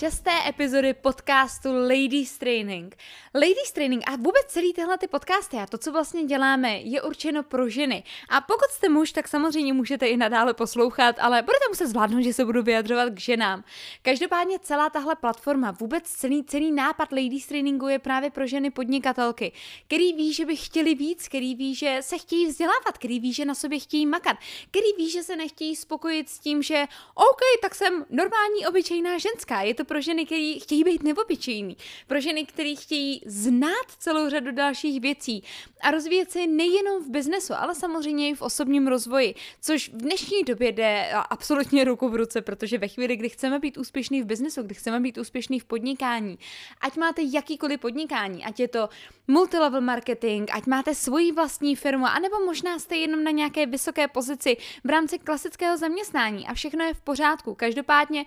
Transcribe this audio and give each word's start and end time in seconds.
šesté 0.00 0.30
epizody 0.48 0.94
podcastu 0.94 1.68
Ladies 1.88 2.38
Training. 2.38 2.96
Ladies 3.34 3.72
Training 3.72 4.02
a 4.06 4.16
vůbec 4.16 4.46
celý 4.48 4.72
tyhle 4.72 4.98
ty 4.98 5.08
podcasty 5.08 5.56
a 5.56 5.66
to, 5.66 5.78
co 5.78 5.92
vlastně 5.92 6.24
děláme, 6.24 6.78
je 6.78 7.02
určeno 7.02 7.42
pro 7.42 7.68
ženy. 7.68 8.04
A 8.28 8.40
pokud 8.40 8.70
jste 8.70 8.88
muž, 8.88 9.12
tak 9.12 9.28
samozřejmě 9.28 9.72
můžete 9.72 10.06
i 10.06 10.16
nadále 10.16 10.54
poslouchat, 10.54 11.16
ale 11.18 11.42
budete 11.42 11.64
muset 11.68 11.86
zvládnout, 11.86 12.22
že 12.22 12.32
se 12.32 12.44
budu 12.44 12.62
vyjadřovat 12.62 13.10
k 13.10 13.20
ženám. 13.20 13.64
Každopádně 14.02 14.58
celá 14.58 14.90
tahle 14.90 15.16
platforma, 15.16 15.70
vůbec 15.70 16.04
celý, 16.04 16.44
celý 16.44 16.72
nápad 16.72 17.12
Ladies 17.12 17.46
Trainingu 17.46 17.88
je 17.88 17.98
právě 17.98 18.30
pro 18.30 18.46
ženy 18.46 18.70
podnikatelky, 18.70 19.52
který 19.86 20.12
ví, 20.12 20.32
že 20.32 20.46
by 20.46 20.56
chtěli 20.56 20.94
víc, 20.94 21.28
který 21.28 21.54
ví, 21.54 21.74
že 21.74 21.98
se 22.00 22.18
chtějí 22.18 22.46
vzdělávat, 22.46 22.98
který 22.98 23.20
ví, 23.20 23.32
že 23.32 23.44
na 23.44 23.54
sobě 23.54 23.78
chtějí 23.78 24.06
makat, 24.06 24.36
který 24.70 24.92
ví, 24.98 25.10
že 25.10 25.22
se 25.22 25.36
nechtějí 25.36 25.76
spokojit 25.76 26.28
s 26.28 26.38
tím, 26.38 26.62
že 26.62 26.84
OK, 27.14 27.40
tak 27.62 27.74
jsem 27.74 28.06
normální, 28.10 28.66
obyčejná 28.66 29.18
ženská. 29.18 29.62
Je 29.62 29.74
to 29.74 29.89
pro 29.90 30.00
ženy, 30.00 30.26
které 30.26 30.54
chtějí 30.62 30.84
být 30.84 31.02
neobyčejný, 31.02 31.76
pro 32.06 32.20
ženy, 32.20 32.46
které 32.46 32.74
chtějí 32.74 33.22
znát 33.26 33.86
celou 33.98 34.28
řadu 34.28 34.52
dalších 34.52 35.00
věcí 35.00 35.42
a 35.80 35.90
rozvíjet 35.90 36.30
se 36.30 36.46
nejenom 36.46 37.04
v 37.04 37.10
biznesu, 37.10 37.54
ale 37.56 37.74
samozřejmě 37.74 38.28
i 38.28 38.34
v 38.34 38.42
osobním 38.42 38.86
rozvoji, 38.86 39.34
což 39.60 39.88
v 39.88 39.96
dnešní 39.96 40.42
době 40.42 40.72
jde 40.72 41.12
absolutně 41.30 41.84
ruku 41.84 42.08
v 42.08 42.14
ruce, 42.14 42.40
protože 42.42 42.78
ve 42.78 42.88
chvíli, 42.88 43.16
kdy 43.16 43.28
chceme 43.28 43.58
být 43.58 43.78
úspěšný 43.78 44.22
v 44.22 44.26
biznesu, 44.26 44.62
kdy 44.62 44.74
chceme 44.74 45.00
být 45.00 45.18
úspěšný 45.18 45.60
v 45.60 45.64
podnikání, 45.64 46.38
ať 46.80 46.96
máte 46.96 47.22
jakýkoliv 47.24 47.80
podnikání, 47.80 48.44
ať 48.44 48.60
je 48.60 48.68
to 48.68 48.88
multilevel 49.28 49.80
marketing, 49.80 50.50
ať 50.52 50.66
máte 50.66 50.94
svoji 50.94 51.32
vlastní 51.32 51.76
firmu, 51.76 52.06
anebo 52.06 52.44
možná 52.46 52.78
jste 52.78 52.96
jenom 52.96 53.24
na 53.24 53.30
nějaké 53.30 53.66
vysoké 53.66 54.08
pozici 54.08 54.56
v 54.84 54.90
rámci 54.90 55.18
klasického 55.18 55.76
zaměstnání 55.76 56.46
a 56.46 56.54
všechno 56.54 56.84
je 56.84 56.94
v 56.94 57.00
pořádku. 57.00 57.54
Každopádně 57.54 58.24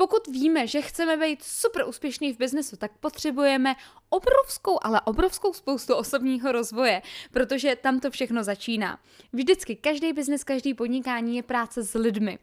pokud 0.00 0.26
víme, 0.26 0.66
že 0.66 0.82
chceme 0.82 1.16
být 1.16 1.42
super 1.42 1.84
úspěšný 1.88 2.32
v 2.32 2.38
biznesu, 2.38 2.76
tak 2.76 2.98
potřebujeme 2.98 3.74
obrovskou, 4.08 4.78
ale 4.82 5.00
obrovskou 5.00 5.52
spoustu 5.52 5.94
osobního 5.94 6.52
rozvoje, 6.52 7.02
protože 7.32 7.76
tam 7.76 8.00
to 8.00 8.10
všechno 8.10 8.44
začíná. 8.44 8.98
Vždycky 9.32 9.76
každý 9.76 10.12
biznes, 10.12 10.44
každý 10.44 10.74
podnikání 10.74 11.36
je 11.36 11.42
práce 11.42 11.82
s 11.82 11.94
lidmi. 11.94 12.38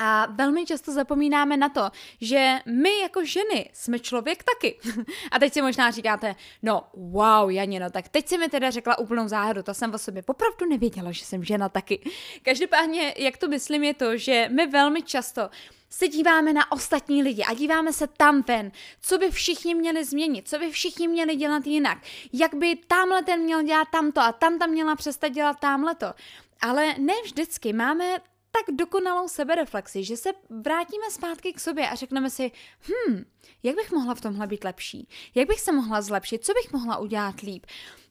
A 0.00 0.26
velmi 0.26 0.66
často 0.66 0.92
zapomínáme 0.92 1.56
na 1.56 1.68
to, 1.68 1.90
že 2.20 2.58
my 2.66 2.98
jako 3.00 3.24
ženy 3.24 3.70
jsme 3.72 3.98
člověk 3.98 4.44
taky. 4.44 4.78
A 5.30 5.38
teď 5.38 5.52
si 5.52 5.62
možná 5.62 5.90
říkáte, 5.90 6.34
no 6.62 6.82
wow, 6.94 7.50
Janino, 7.50 7.90
tak 7.90 8.08
teď 8.08 8.28
si 8.28 8.38
mi 8.38 8.48
teda 8.48 8.70
řekla 8.70 8.98
úplnou 8.98 9.28
záhadu, 9.28 9.62
to 9.62 9.74
jsem 9.74 9.94
o 9.94 9.98
sobě 9.98 10.22
opravdu 10.26 10.66
nevěděla, 10.66 11.12
že 11.12 11.24
jsem 11.24 11.44
žena 11.44 11.68
taky. 11.68 12.10
Každopádně, 12.42 13.14
jak 13.16 13.36
to 13.36 13.48
myslím, 13.48 13.84
je 13.84 13.94
to, 13.94 14.16
že 14.16 14.48
my 14.52 14.66
velmi 14.66 15.02
často 15.02 15.50
se 15.90 16.08
díváme 16.08 16.52
na 16.52 16.72
ostatní 16.72 17.22
lidi 17.22 17.42
a 17.42 17.54
díváme 17.54 17.92
se 17.92 18.06
tam 18.06 18.42
ven, 18.48 18.72
co 19.00 19.18
by 19.18 19.30
všichni 19.30 19.74
měli 19.74 20.04
změnit, 20.04 20.48
co 20.48 20.58
by 20.58 20.70
všichni 20.70 21.08
měli 21.08 21.36
dělat 21.36 21.66
jinak, 21.66 21.98
jak 22.32 22.54
by 22.54 22.76
tamhle 22.76 23.22
ten 23.22 23.40
měl 23.40 23.62
dělat 23.62 23.88
tamto 23.92 24.20
a 24.20 24.32
tam 24.32 24.58
tam 24.58 24.70
měla 24.70 24.96
přestat 24.96 25.28
dělat 25.28 25.60
tamhle 25.60 25.94
to. 25.94 26.06
Ale 26.60 26.94
ne 26.98 27.14
vždycky 27.24 27.72
máme 27.72 28.18
tak 28.56 28.76
dokonalou 28.76 29.28
sebereflexi, 29.28 30.04
že 30.04 30.16
se 30.16 30.30
vrátíme 30.50 31.10
zpátky 31.10 31.52
k 31.52 31.60
sobě 31.60 31.88
a 31.88 31.94
řekneme 31.94 32.30
si, 32.30 32.52
hm, 32.88 33.24
jak 33.62 33.76
bych 33.76 33.92
mohla 33.92 34.14
v 34.14 34.20
tomhle 34.20 34.46
být 34.46 34.64
lepší? 34.64 35.08
Jak 35.34 35.48
bych 35.48 35.60
se 35.60 35.72
mohla 35.72 36.02
zlepšit? 36.02 36.44
Co 36.44 36.52
bych 36.52 36.72
mohla 36.72 36.98
udělat 36.98 37.40
líp? 37.40 37.66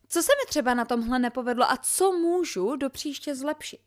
Co 0.07 0.23
se 0.23 0.31
mi 0.31 0.49
třeba 0.49 0.73
na 0.73 0.85
tomhle 0.85 1.19
nepovedlo 1.19 1.71
a 1.71 1.77
co 1.77 2.11
můžu 2.11 2.75
do 2.75 2.89
příště 2.89 3.35
zlepšit? 3.35 3.79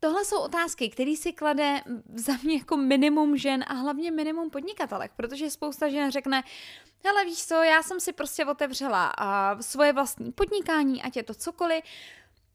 Tohle 0.00 0.24
jsou 0.24 0.40
otázky, 0.40 0.88
které 0.88 1.16
si 1.16 1.32
klade 1.32 1.80
za 2.14 2.32
mě 2.42 2.56
jako 2.56 2.76
minimum 2.76 3.36
žen 3.36 3.64
a 3.66 3.74
hlavně 3.74 4.10
minimum 4.10 4.50
podnikatelek, 4.50 5.12
protože 5.16 5.50
spousta 5.50 5.88
žen 5.88 6.10
řekne, 6.10 6.42
hele 7.04 7.24
víš 7.24 7.46
co, 7.46 7.54
já 7.54 7.82
jsem 7.82 8.00
si 8.00 8.12
prostě 8.12 8.44
otevřela 8.44 9.12
a 9.18 9.62
svoje 9.62 9.92
vlastní 9.92 10.32
podnikání, 10.32 11.02
ať 11.02 11.16
je 11.16 11.22
to 11.22 11.34
cokoliv, 11.34 11.84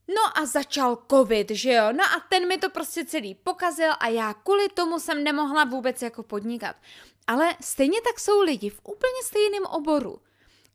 No 0.08 0.38
a 0.38 0.46
začal 0.46 0.98
covid, 1.12 1.52
že 1.52 1.72
jo? 1.74 1.94
No 1.94 2.04
a 2.04 2.26
ten 2.30 2.48
mi 2.48 2.58
to 2.58 2.70
prostě 2.70 3.06
celý 3.06 3.36
pokazil 3.36 3.92
a 4.00 4.08
já 4.08 4.34
kvůli 4.34 4.70
tomu 4.70 5.00
jsem 5.00 5.24
nemohla 5.24 5.64
vůbec 5.64 6.02
jako 6.02 6.24
podnikat. 6.24 6.76
Ale 7.28 7.56
stejně 7.62 8.02
tak 8.02 8.20
jsou 8.20 8.42
lidi 8.42 8.70
v 8.70 8.80
úplně 8.84 9.24
stejném 9.24 9.66
oboru, 9.66 10.22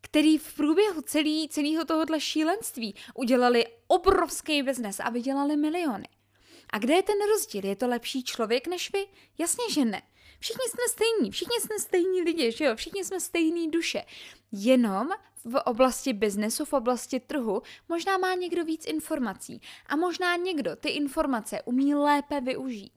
který 0.00 0.38
v 0.38 0.54
průběhu 0.54 1.02
celý, 1.02 1.48
celého 1.48 1.84
tohohle 1.84 2.20
šílenství 2.20 2.94
udělali 3.14 3.66
obrovský 3.86 4.62
biznes 4.62 5.00
a 5.00 5.10
vydělali 5.10 5.56
miliony. 5.56 6.08
A 6.72 6.78
kde 6.78 6.94
je 6.94 7.02
ten 7.02 7.16
rozdíl? 7.28 7.64
Je 7.64 7.76
to 7.76 7.88
lepší 7.88 8.24
člověk 8.24 8.66
než 8.66 8.92
vy? 8.92 9.06
Jasně, 9.38 9.64
že 9.70 9.84
ne. 9.84 10.02
Všichni 10.40 10.64
jsme 10.68 10.82
stejní, 10.88 11.30
všichni 11.30 11.60
jsme 11.60 11.78
stejní 11.78 12.22
lidi, 12.22 12.52
že 12.52 12.64
jo? 12.64 12.76
Všichni 12.76 13.04
jsme 13.04 13.20
stejný 13.20 13.70
duše. 13.70 14.04
Jenom 14.52 15.08
v 15.44 15.60
oblasti 15.60 16.12
biznesu, 16.12 16.64
v 16.64 16.72
oblasti 16.72 17.20
trhu, 17.20 17.62
možná 17.88 18.18
má 18.18 18.34
někdo 18.34 18.64
víc 18.64 18.86
informací 18.86 19.60
a 19.86 19.96
možná 19.96 20.36
někdo 20.36 20.76
ty 20.76 20.88
informace 20.88 21.62
umí 21.64 21.94
lépe 21.94 22.40
využít. 22.40 22.92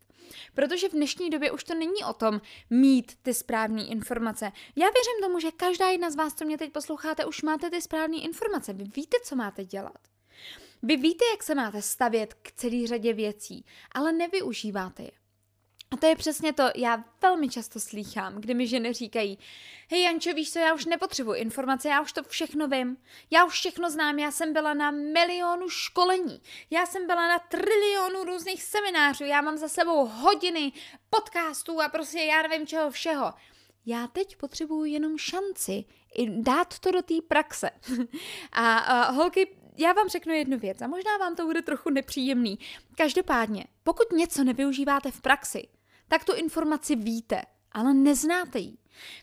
Protože 0.53 0.89
v 0.89 0.91
dnešní 0.91 1.29
době 1.29 1.51
už 1.51 1.63
to 1.63 1.75
není 1.75 2.03
o 2.09 2.13
tom 2.13 2.41
mít 2.69 3.15
ty 3.21 3.33
správné 3.33 3.83
informace. 3.83 4.51
Já 4.75 4.85
věřím 4.85 5.21
tomu, 5.21 5.39
že 5.39 5.51
každá 5.51 5.89
jedna 5.89 6.11
z 6.11 6.15
vás, 6.15 6.33
co 6.33 6.45
mě 6.45 6.57
teď 6.57 6.71
posloucháte, 6.71 7.25
už 7.25 7.41
máte 7.41 7.69
ty 7.69 7.81
správné 7.81 8.17
informace. 8.17 8.73
Vy 8.73 8.83
víte, 8.83 9.17
co 9.23 9.35
máte 9.35 9.65
dělat. 9.65 9.97
Vy 10.85 10.97
víte, 10.97 11.25
jak 11.31 11.43
se 11.43 11.55
máte 11.55 11.81
stavět 11.81 12.33
k 12.33 12.51
celé 12.51 12.87
řadě 12.87 13.13
věcí, 13.13 13.65
ale 13.91 14.11
nevyužíváte 14.11 15.03
je. 15.03 15.11
A 15.91 15.97
to 15.97 16.05
je 16.05 16.15
přesně 16.15 16.53
to, 16.53 16.63
já 16.75 17.03
velmi 17.21 17.49
často 17.49 17.79
slýchám, 17.79 18.35
kdy 18.35 18.53
mi 18.53 18.67
ženy 18.67 18.93
říkají, 18.93 19.39
hej 19.91 20.01
Jančo, 20.01 20.33
víš 20.33 20.51
co, 20.51 20.59
já 20.59 20.73
už 20.73 20.85
nepotřebuji 20.85 21.33
informace, 21.33 21.89
já 21.89 22.01
už 22.01 22.13
to 22.13 22.23
všechno 22.23 22.67
vím, 22.67 22.97
já 23.31 23.45
už 23.45 23.53
všechno 23.53 23.89
znám, 23.89 24.19
já 24.19 24.31
jsem 24.31 24.53
byla 24.53 24.73
na 24.73 24.91
milionu 24.91 25.69
školení, 25.69 26.41
já 26.69 26.85
jsem 26.85 27.07
byla 27.07 27.27
na 27.27 27.39
trilionu 27.39 28.23
různých 28.23 28.63
seminářů, 28.63 29.23
já 29.23 29.41
mám 29.41 29.57
za 29.57 29.67
sebou 29.67 30.05
hodiny 30.05 30.71
podcastů 31.09 31.81
a 31.81 31.89
prostě 31.89 32.19
já 32.19 32.41
nevím 32.41 32.67
čeho 32.67 32.91
všeho. 32.91 33.33
Já 33.85 34.07
teď 34.07 34.35
potřebuju 34.35 34.85
jenom 34.85 35.17
šanci 35.17 35.85
dát 36.29 36.79
to 36.79 36.91
do 36.91 37.01
té 37.01 37.13
praxe. 37.27 37.69
a, 38.51 38.77
a 38.77 39.11
holky, 39.11 39.47
já 39.77 39.93
vám 39.93 40.09
řeknu 40.09 40.33
jednu 40.33 40.57
věc 40.57 40.81
a 40.81 40.87
možná 40.87 41.17
vám 41.17 41.35
to 41.35 41.45
bude 41.45 41.61
trochu 41.61 41.89
nepříjemný. 41.89 42.59
Každopádně, 42.97 43.65
pokud 43.83 44.11
něco 44.11 44.43
nevyužíváte 44.43 45.11
v 45.11 45.21
praxi, 45.21 45.67
tak 46.07 46.23
tu 46.23 46.33
informaci 46.33 46.95
víte, 46.95 47.41
ale 47.71 47.93
neznáte 47.93 48.59
ji. 48.59 48.77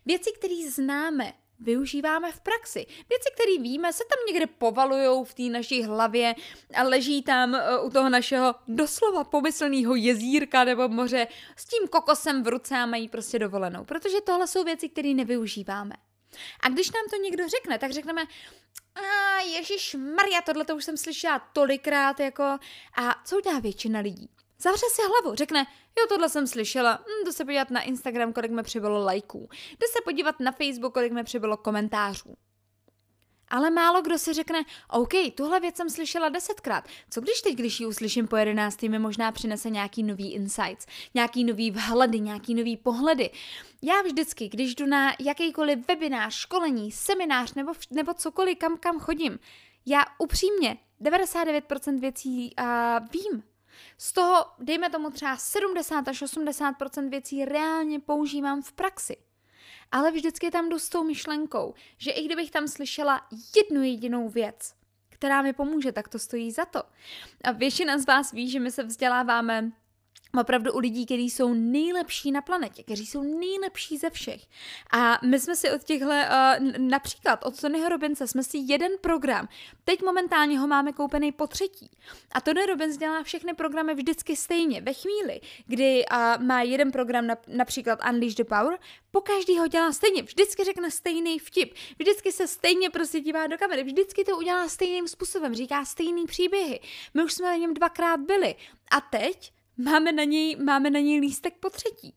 Věci, 0.06 0.30
které 0.38 0.70
známe, 0.70 1.32
využíváme 1.60 2.32
v 2.32 2.40
praxi. 2.40 2.86
Věci, 3.08 3.28
které 3.34 3.58
víme, 3.62 3.92
se 3.92 4.04
tam 4.08 4.18
někde 4.26 4.46
povalují 4.46 5.24
v 5.24 5.34
té 5.34 5.42
naší 5.42 5.82
hlavě 5.82 6.34
a 6.74 6.82
leží 6.82 7.22
tam 7.22 7.52
uh, 7.52 7.86
u 7.86 7.90
toho 7.90 8.08
našeho 8.08 8.54
doslova 8.68 9.24
pomyslného 9.24 9.94
jezírka 9.94 10.64
nebo 10.64 10.88
moře 10.88 11.26
s 11.56 11.64
tím 11.64 11.88
kokosem 11.88 12.42
v 12.42 12.48
ruce 12.48 12.76
a 12.76 12.86
mají 12.86 13.08
prostě 13.08 13.38
dovolenou. 13.38 13.84
Protože 13.84 14.20
tohle 14.20 14.46
jsou 14.46 14.64
věci, 14.64 14.88
které 14.88 15.14
nevyužíváme. 15.14 15.94
A 16.60 16.68
když 16.68 16.90
nám 16.90 17.04
to 17.10 17.16
někdo 17.16 17.48
řekne, 17.48 17.78
tak 17.78 17.92
řekneme, 17.92 18.22
a 18.94 19.40
Ježíš 19.40 19.94
Maria, 19.94 20.42
tohle 20.42 20.64
to 20.64 20.76
už 20.76 20.84
jsem 20.84 20.96
slyšela 20.96 21.38
tolikrát, 21.38 22.20
jako, 22.20 22.42
a 22.96 23.22
co 23.24 23.36
udělá 23.36 23.58
většina 23.58 24.00
lidí? 24.00 24.30
Zavře 24.58 24.86
si 24.92 25.02
hlavu, 25.02 25.36
řekne, 25.36 25.66
jo, 25.98 26.06
tohle 26.08 26.28
jsem 26.28 26.46
slyšela, 26.46 26.92
hm, 26.92 27.24
jdu 27.24 27.32
se 27.32 27.44
podívat 27.44 27.70
na 27.70 27.82
Instagram, 27.82 28.32
kolik 28.32 28.50
mi 28.50 28.62
přibylo 28.62 29.04
lajků, 29.04 29.48
jdu 29.52 29.86
se 29.92 29.98
podívat 30.04 30.40
na 30.40 30.52
Facebook, 30.52 30.94
kolik 30.94 31.12
mi 31.12 31.24
přibylo 31.24 31.56
komentářů. 31.56 32.36
Ale 33.50 33.70
málo 33.70 34.02
kdo 34.02 34.18
si 34.18 34.32
řekne, 34.32 34.64
OK, 34.90 35.12
tuhle 35.34 35.60
věc 35.60 35.76
jsem 35.76 35.90
slyšela 35.90 36.28
desetkrát. 36.28 36.84
Co 37.10 37.20
když 37.20 37.40
teď, 37.40 37.54
když 37.54 37.80
ji 37.80 37.86
uslyším 37.86 38.28
po 38.28 38.36
jedenáctý, 38.36 38.88
mi 38.88 38.98
možná 38.98 39.32
přinese 39.32 39.70
nějaký 39.70 40.02
nový 40.02 40.32
insights, 40.32 40.86
nějaký 41.14 41.44
nový 41.44 41.70
vhledy, 41.70 42.20
nějaký 42.20 42.54
nový 42.54 42.76
pohledy. 42.76 43.30
Já 43.82 44.02
vždycky, 44.02 44.48
když 44.48 44.74
jdu 44.74 44.86
na 44.86 45.12
jakýkoliv 45.20 45.88
webinář, 45.88 46.34
školení, 46.34 46.92
seminář 46.92 47.54
nebo, 47.54 47.72
nebo 47.90 48.14
cokoliv, 48.14 48.58
kam 48.58 48.76
kam 48.76 48.98
chodím, 48.98 49.38
já 49.86 50.04
upřímně 50.18 50.76
99% 51.00 52.00
věcí 52.00 52.54
uh, 52.60 52.66
vím. 53.12 53.42
Z 53.98 54.12
toho, 54.12 54.46
dejme 54.58 54.90
tomu 54.90 55.10
třeba 55.10 55.36
70 55.36 56.08
až 56.08 56.22
80 56.22 56.74
věcí 57.08 57.44
reálně 57.44 58.00
používám 58.00 58.62
v 58.62 58.72
praxi. 58.72 59.16
Ale 59.92 60.10
vždycky 60.10 60.50
tam 60.50 60.68
jdu 60.68 60.78
s 60.78 60.88
tou 60.88 61.04
myšlenkou, 61.04 61.74
že 61.98 62.10
i 62.10 62.24
kdybych 62.24 62.50
tam 62.50 62.68
slyšela 62.68 63.26
jednu 63.56 63.82
jedinou 63.82 64.28
věc, 64.28 64.74
která 65.08 65.42
mi 65.42 65.52
pomůže, 65.52 65.92
tak 65.92 66.08
to 66.08 66.18
stojí 66.18 66.50
za 66.50 66.64
to. 66.64 66.82
A 67.44 67.52
většina 67.52 67.98
z 67.98 68.06
vás 68.06 68.32
ví, 68.32 68.50
že 68.50 68.60
my 68.60 68.70
se 68.70 68.82
vzděláváme 68.82 69.72
opravdu 70.38 70.72
u 70.72 70.78
lidí, 70.78 71.06
kteří 71.06 71.30
jsou 71.30 71.54
nejlepší 71.54 72.32
na 72.32 72.42
planetě, 72.42 72.82
kteří 72.82 73.06
jsou 73.06 73.22
nejlepší 73.22 73.98
ze 73.98 74.10
všech. 74.10 74.42
A 74.92 75.18
my 75.24 75.40
jsme 75.40 75.56
si 75.56 75.70
od 75.70 75.84
těchto, 75.84 76.06
uh, 76.06 76.12
například 76.78 77.44
od 77.44 77.60
Tonyho 77.60 77.88
Robinsa, 77.88 78.26
jsme 78.26 78.44
si 78.44 78.58
jeden 78.58 78.92
program, 79.00 79.48
teď 79.84 80.02
momentálně 80.02 80.58
ho 80.58 80.66
máme 80.66 80.92
koupený 80.92 81.32
po 81.32 81.46
třetí. 81.46 81.90
A 82.32 82.40
Tony 82.40 82.66
Robbins 82.66 82.96
dělá 82.96 83.22
všechny 83.22 83.54
programy 83.54 83.94
vždycky 83.94 84.36
stejně. 84.36 84.80
Ve 84.80 84.92
chvíli, 84.92 85.40
kdy 85.66 86.04
uh, 86.12 86.44
má 86.44 86.62
jeden 86.62 86.92
program, 86.92 87.26
na, 87.26 87.36
například 87.46 87.98
Unleash 88.10 88.34
the 88.34 88.44
Power, 88.44 88.78
po 89.10 89.20
každý 89.20 89.58
ho 89.58 89.66
dělá 89.66 89.92
stejně, 89.92 90.22
vždycky 90.22 90.64
řekne 90.64 90.90
stejný 90.90 91.38
vtip, 91.38 91.74
vždycky 91.98 92.32
se 92.32 92.46
stejně 92.46 92.90
prostě 92.90 93.20
dívá 93.20 93.46
do 93.46 93.58
kamery, 93.58 93.82
vždycky 93.82 94.24
to 94.24 94.36
udělá 94.36 94.68
stejným 94.68 95.08
způsobem, 95.08 95.54
říká 95.54 95.84
stejný 95.84 96.26
příběhy. 96.26 96.80
My 97.14 97.24
už 97.24 97.32
jsme 97.32 97.46
na 97.46 97.56
něm 97.56 97.74
dvakrát 97.74 98.20
byli. 98.20 98.54
A 98.90 99.00
teď 99.00 99.52
máme 99.84 100.12
na 100.12 100.24
něj, 100.24 100.56
máme 100.56 100.90
na 100.90 101.00
něj 101.00 101.20
lístek 101.20 101.54
po 101.60 101.70
třetí. 101.70 102.14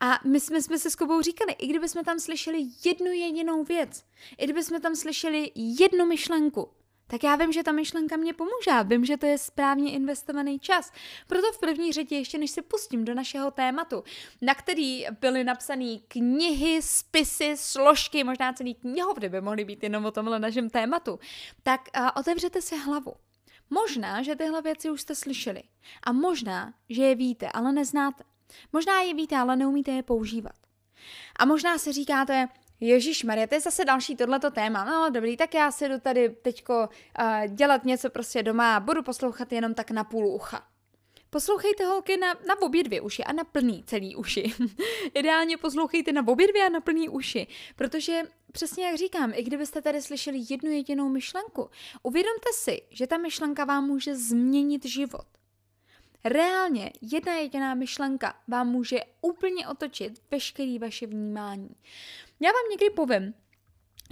A 0.00 0.18
my 0.24 0.40
jsme, 0.40 0.62
jsme 0.62 0.78
se 0.78 0.90
s 0.90 0.96
Kubou 0.96 1.22
říkali, 1.22 1.52
i 1.52 1.66
kdyby 1.66 1.88
jsme 1.88 2.04
tam 2.04 2.20
slyšeli 2.20 2.66
jednu 2.84 3.12
jedinou 3.12 3.64
věc, 3.64 4.04
i 4.38 4.44
kdyby 4.44 4.62
jsme 4.64 4.80
tam 4.80 4.96
slyšeli 4.96 5.50
jednu 5.54 6.06
myšlenku, 6.06 6.68
tak 7.12 7.24
já 7.24 7.36
vím, 7.36 7.52
že 7.52 7.62
ta 7.62 7.72
myšlenka 7.72 8.16
mě 8.16 8.32
pomůže. 8.32 8.70
Vím, 8.84 9.04
že 9.04 9.16
to 9.16 9.26
je 9.26 9.38
správně 9.38 9.92
investovaný 9.92 10.58
čas. 10.58 10.92
Proto 11.26 11.52
v 11.52 11.60
první 11.60 11.92
řadě, 11.92 12.16
ještě 12.16 12.38
než 12.38 12.50
se 12.50 12.62
pustím 12.62 13.04
do 13.04 13.14
našeho 13.14 13.50
tématu, 13.50 14.04
na 14.40 14.54
který 14.54 15.06
byly 15.20 15.44
napsané 15.44 15.98
knihy, 16.08 16.82
spisy, 16.82 17.52
složky, 17.56 18.24
možná 18.24 18.52
celý 18.52 18.74
knihovny 18.74 19.28
by 19.28 19.40
mohly 19.40 19.64
být 19.64 19.82
jenom 19.82 20.04
o 20.04 20.10
tomhle 20.10 20.38
našem 20.38 20.70
tématu, 20.70 21.18
tak 21.62 21.80
uh, 21.98 22.08
otevřete 22.16 22.62
si 22.62 22.76
hlavu. 22.76 23.12
Možná, 23.72 24.22
že 24.22 24.36
tyhle 24.36 24.62
věci 24.62 24.90
už 24.90 25.00
jste 25.00 25.14
slyšeli. 25.14 25.62
A 26.02 26.12
možná, 26.12 26.74
že 26.88 27.02
je 27.02 27.14
víte, 27.14 27.48
ale 27.54 27.72
neznáte. 27.72 28.24
Možná 28.72 29.00
je 29.00 29.14
víte, 29.14 29.36
ale 29.36 29.56
neumíte 29.56 29.90
je 29.90 30.02
používat. 30.02 30.52
A 31.36 31.44
možná 31.44 31.78
si 31.78 31.92
říkáte, 31.92 32.48
Ježíš 32.80 33.24
Maria, 33.24 33.46
to 33.46 33.54
je 33.54 33.60
zase 33.60 33.84
další 33.84 34.16
tohleto 34.16 34.50
téma. 34.50 34.84
No 34.84 35.10
dobrý, 35.10 35.36
tak 35.36 35.54
já 35.54 35.70
si 35.70 35.88
jdu 35.88 36.00
tady 36.00 36.28
teďko 36.28 36.88
uh, 36.88 37.54
dělat 37.54 37.84
něco 37.84 38.10
prostě 38.10 38.42
doma 38.42 38.76
a 38.76 38.80
budu 38.80 39.02
poslouchat 39.02 39.52
jenom 39.52 39.74
tak 39.74 39.90
na 39.90 40.04
půl 40.04 40.26
ucha. 40.26 40.66
Poslouchejte 41.30 41.84
holky 41.84 42.16
na, 42.16 42.34
na 42.48 42.62
obě 42.62 42.84
dvě 42.84 43.00
uši 43.00 43.24
a 43.24 43.32
na 43.32 43.44
plný 43.44 43.84
celý 43.86 44.16
uši. 44.16 44.52
Ideálně 45.14 45.56
poslouchejte 45.56 46.12
na 46.12 46.28
obě 46.28 46.48
dvě 46.48 46.66
a 46.66 46.68
na 46.68 46.80
plný 46.80 47.08
uši, 47.08 47.46
protože 47.76 48.22
přesně 48.52 48.86
jak 48.86 48.96
říkám, 48.96 49.32
i 49.34 49.42
kdybyste 49.42 49.82
tady 49.82 50.02
slyšeli 50.02 50.38
jednu 50.50 50.70
jedinou 50.70 51.08
myšlenku, 51.08 51.70
uvědomte 52.02 52.48
si, 52.54 52.82
že 52.90 53.06
ta 53.06 53.18
myšlenka 53.18 53.64
vám 53.64 53.86
může 53.86 54.16
změnit 54.16 54.84
život. 54.84 55.26
Reálně 56.24 56.92
jedna 57.00 57.34
jediná 57.34 57.74
myšlenka 57.74 58.34
vám 58.48 58.68
může 58.68 59.00
úplně 59.20 59.68
otočit 59.68 60.22
veškerý 60.30 60.78
vaše 60.78 61.06
vnímání. 61.06 61.76
Já 62.40 62.52
vám 62.52 62.70
někdy 62.70 62.90
povím, 62.90 63.34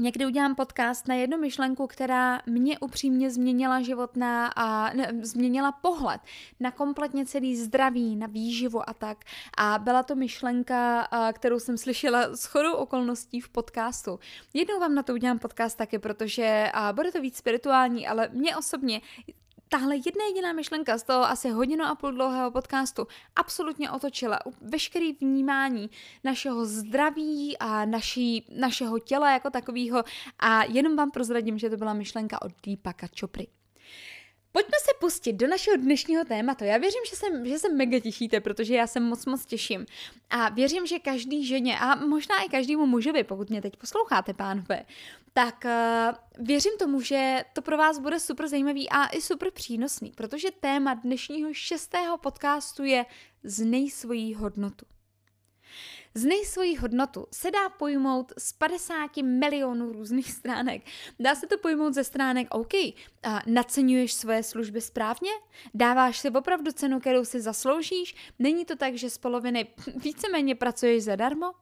Někdy 0.01 0.27
udělám 0.27 0.55
podcast 0.55 1.09
na 1.09 1.15
jednu 1.15 1.39
myšlenku, 1.39 1.87
která 1.87 2.43
mě 2.47 2.79
upřímně 2.79 3.31
změnila 3.31 3.81
život 3.81 4.17
na, 4.17 4.47
a 4.47 4.93
ne, 4.93 5.13
změnila 5.23 5.73
pohled 5.73 6.21
na 6.61 6.71
kompletně 6.71 7.27
celý 7.27 7.57
zdraví, 7.57 8.17
na 8.17 8.27
výživu 8.27 8.91
a 8.91 8.95
tak. 8.95 9.25
A 9.57 9.79
byla 9.79 10.03
to 10.03 10.15
myšlenka, 10.15 11.09
kterou 11.33 11.59
jsem 11.61 11.79
slyšela 11.79 12.37
s 12.37 12.45
chodou 12.45 12.73
okolností 12.73 13.41
v 13.41 13.49
podcastu. 13.49 14.19
Jednou 14.55 14.81
vám 14.81 14.95
na 14.95 15.03
to 15.03 15.13
udělám 15.13 15.39
podcast 15.39 15.79
taky, 15.79 15.99
protože 15.99 16.71
a, 16.75 16.93
bude 16.93 17.13
to 17.13 17.21
víc 17.21 17.37
spirituální, 17.37 18.07
ale 18.07 18.29
mě 18.33 18.57
osobně 18.57 19.01
tahle 19.71 19.97
jedna 19.97 20.25
jediná 20.29 20.53
myšlenka 20.53 20.99
z 20.99 21.03
toho 21.03 21.25
asi 21.25 21.51
hodinu 21.51 21.85
a 21.85 21.95
půl 21.95 22.13
dlouhého 22.13 22.51
podcastu 22.51 23.07
absolutně 23.37 23.91
otočila 23.91 24.39
veškerý 24.61 25.13
vnímání 25.13 25.91
našeho 26.25 26.65
zdraví 26.65 27.59
a 27.59 27.85
naší, 27.85 28.47
našeho 28.59 28.99
těla 28.99 29.33
jako 29.33 29.51
takového 29.51 30.05
a 30.39 30.65
jenom 30.65 30.97
vám 30.97 31.11
prozradím, 31.11 31.59
že 31.59 31.71
to 31.71 31.77
byla 31.77 31.95
myšlenka 31.95 32.43
od 32.43 32.53
Deepaka 32.67 33.07
Chopry. 33.21 33.60
Pojďme 34.53 34.77
se 34.81 34.91
pustit 35.01 35.33
do 35.33 35.47
našeho 35.47 35.77
dnešního 35.77 36.25
tématu. 36.25 36.65
Já 36.65 36.79
věřím, 36.79 37.01
že 37.11 37.17
se, 37.17 37.49
že 37.49 37.59
se 37.59 37.69
mega 37.69 38.01
těšíte, 38.01 38.41
protože 38.41 38.75
já 38.75 38.87
se 38.87 39.01
moc 39.01 39.27
moc 39.27 39.47
těším. 39.47 39.87
A 40.31 40.49
věřím, 40.49 40.87
že 40.87 40.99
každý 40.99 41.47
ženě 41.47 41.79
a 41.79 41.95
možná 41.95 42.43
i 42.43 42.49
každému 42.49 42.87
mužovi, 42.87 43.25
pokud 43.25 43.51
mě 43.51 43.63
teď 43.63 43.77
posloucháte, 43.77 44.35
pánové, 44.35 44.85
tak 45.33 45.65
uh, 45.65 46.45
věřím 46.47 46.73
tomu, 46.79 47.01
že 47.01 47.45
to 47.53 47.63
pro 47.63 47.77
vás 47.77 47.99
bude 47.99 48.21
super 48.21 48.49
zajímavý 48.49 48.91
a 48.91 49.07
i 49.07 49.21
super 49.21 49.51
přínosný, 49.51 50.13
protože 50.17 50.49
téma 50.61 50.95
dnešního 50.95 51.55
šestého 51.55 52.19
podcastu 52.19 52.85
je 52.85 53.07
Znej 53.45 53.91
svoji 53.91 54.35
hodnotu. 54.35 54.87
Znej 56.15 56.45
svoji 56.45 56.77
hodnotu 56.77 57.27
se 57.33 57.51
dá 57.51 57.69
pojmout 57.69 58.33
z 58.39 58.53
50 58.53 59.17
milionů 59.17 59.93
různých 59.93 60.33
stránek. 60.33 60.83
Dá 61.21 61.35
se 61.35 61.47
to 61.47 61.59
pojmout 61.59 61.95
ze 61.95 62.05
stránek 62.05 62.47
OK, 62.51 62.75
a 63.23 63.43
naceňuješ 63.47 64.13
svoje 64.13 64.43
služby 64.43 64.81
správně? 64.81 65.31
Dáváš 65.75 66.19
si 66.19 66.31
opravdu 66.31 66.73
cenu, 66.73 67.01
kterou 67.01 67.25
si 67.25 67.41
zasloužíš? 67.41 68.15
Není 68.39 68.65
to 68.65 68.77
tak, 68.77 68.95
že 68.95 69.11
z 69.11 69.19
poloviny 69.19 69.67
víceméně 69.97 70.55
pracuješ 70.55 71.05
zadarmo? 71.05 71.53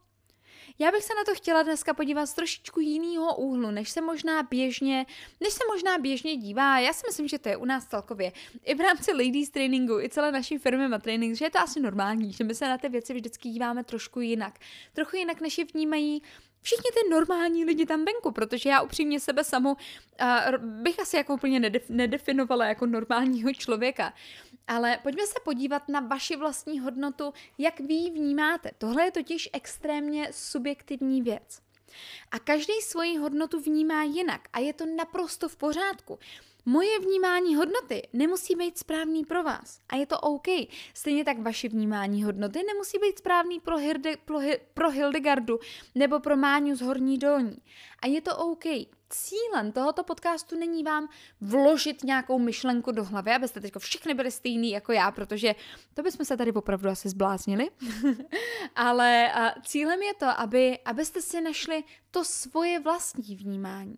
Já 0.81 0.91
bych 0.93 1.05
se 1.05 1.15
na 1.15 1.25
to 1.25 1.35
chtěla 1.35 1.63
dneska 1.63 1.95
podívat 1.95 2.27
z 2.27 2.35
trošičku 2.35 2.81
jiného 2.81 3.37
úhlu, 3.37 3.71
než 3.71 3.91
se 3.91 4.01
možná 4.01 4.43
běžně, 4.43 5.07
než 5.41 5.53
se 5.53 5.61
možná 5.73 5.99
běžně 5.99 6.37
dívá. 6.37 6.79
Já 6.79 6.93
si 6.93 7.03
myslím, 7.09 7.29
že 7.29 7.39
to 7.39 7.49
je 7.49 7.57
u 7.57 7.65
nás 7.65 7.87
celkově. 7.87 8.33
I 8.65 8.75
v 8.75 8.81
rámci 8.81 9.13
ladies 9.13 9.51
trainingu, 9.51 10.01
i 10.01 10.09
celé 10.09 10.33
naší 10.33 10.59
firmy 10.59 10.89
ma 10.89 10.99
training, 10.99 11.37
že 11.37 11.45
je 11.45 11.51
to 11.51 11.59
asi 11.59 11.81
normální, 11.81 12.33
že 12.33 12.45
my 12.45 12.55
se 12.55 12.69
na 12.69 12.79
ty 12.79 12.89
věci 12.89 13.15
vždycky 13.15 13.49
díváme 13.49 13.85
trošku 13.85 14.21
jinak. 14.21 14.59
Trochu 14.93 15.17
jinak, 15.17 15.41
než 15.41 15.59
je 15.59 15.65
vnímají 15.65 16.23
všichni 16.63 16.91
ty 16.95 17.11
normální 17.11 17.65
lidi 17.65 17.87
tam 17.87 18.05
venku, 18.05 18.31
protože 18.31 18.69
já 18.69 18.81
upřímně 18.81 19.21
sebe 19.21 19.45
samu 19.45 19.73
uh, 19.73 20.59
bych 20.59 21.01
asi 21.01 21.17
jako 21.17 21.35
úplně 21.35 21.61
nedef- 21.61 21.89
nedefinovala 21.89 22.65
jako 22.65 22.87
normálního 22.87 23.53
člověka. 23.53 24.15
Ale 24.67 24.99
pojďme 25.03 25.27
se 25.27 25.35
podívat 25.45 25.89
na 25.89 26.01
vaši 26.01 26.37
vlastní 26.37 26.81
hodnotu, 26.81 27.33
jak 27.59 27.81
vy 27.81 27.95
ji 27.95 28.11
vnímáte. 28.11 28.71
Tohle 28.79 29.05
je 29.05 29.11
totiž 29.11 29.49
extrémně 29.53 30.29
subjektivní 30.33 31.23
věc. 31.23 31.61
A 32.31 32.39
každý 32.39 32.73
svoji 32.83 33.17
hodnotu 33.17 33.61
vnímá 33.61 34.03
jinak 34.03 34.41
a 34.53 34.59
je 34.59 34.73
to 34.73 34.87
naprosto 34.87 35.49
v 35.49 35.57
pořádku. 35.57 36.19
Moje 36.69 37.01
vnímání 37.01 37.57
hodnoty 37.57 38.09
nemusí 38.13 38.55
být 38.55 38.79
správný 38.79 39.25
pro 39.25 39.43
vás 39.43 39.81
a 39.89 39.97
je 39.97 40.07
to 40.07 40.21
OK. 40.21 40.47
Stejně 40.95 41.25
tak 41.25 41.39
vaše 41.39 41.69
vnímání 41.69 42.25
hodnoty 42.25 42.63
nemusí 42.67 42.99
být 42.99 43.19
správný 43.19 43.61
pro, 43.61 43.77
Hirde, 43.77 44.17
pro, 44.17 44.39
pro 44.75 44.91
Hildegardu 44.91 45.59
nebo 45.95 46.21
pro 46.21 46.37
Máňu 46.37 46.77
z 46.77 46.81
Horní 46.81 47.19
dolní. 47.19 47.57
A 48.03 48.07
je 48.07 48.21
to 48.21 48.37
OK. 48.37 48.65
Cílem 49.11 49.73
tohoto 49.73 50.05
podcastu 50.05 50.59
není 50.59 50.83
vám 50.83 51.09
vložit 51.41 52.05
nějakou 52.05 52.39
myšlenku 52.39 52.93
do 52.93 53.05
hlavy, 53.05 53.33
abyste 53.33 53.61
teď 53.61 53.73
všichni 53.79 54.15
byli 54.15 54.31
stejný 54.31 54.71
jako 54.71 54.93
já, 54.93 55.11
protože 55.11 55.55
to 55.95 56.03
bychom 56.03 56.27
se 56.27 56.37
tady 56.37 56.53
opravdu 56.53 56.89
asi 56.89 57.09
zbláznili. 57.09 57.71
Ale 58.75 59.33
cílem 59.67 60.03
je 60.03 60.15
to, 60.15 60.27
aby, 60.27 60.79
abyste 60.85 61.23
si 61.23 61.41
našli 61.41 61.85
to 62.11 62.25
svoje 62.25 62.81
vlastní 62.81 63.37
vnímání. 63.37 63.97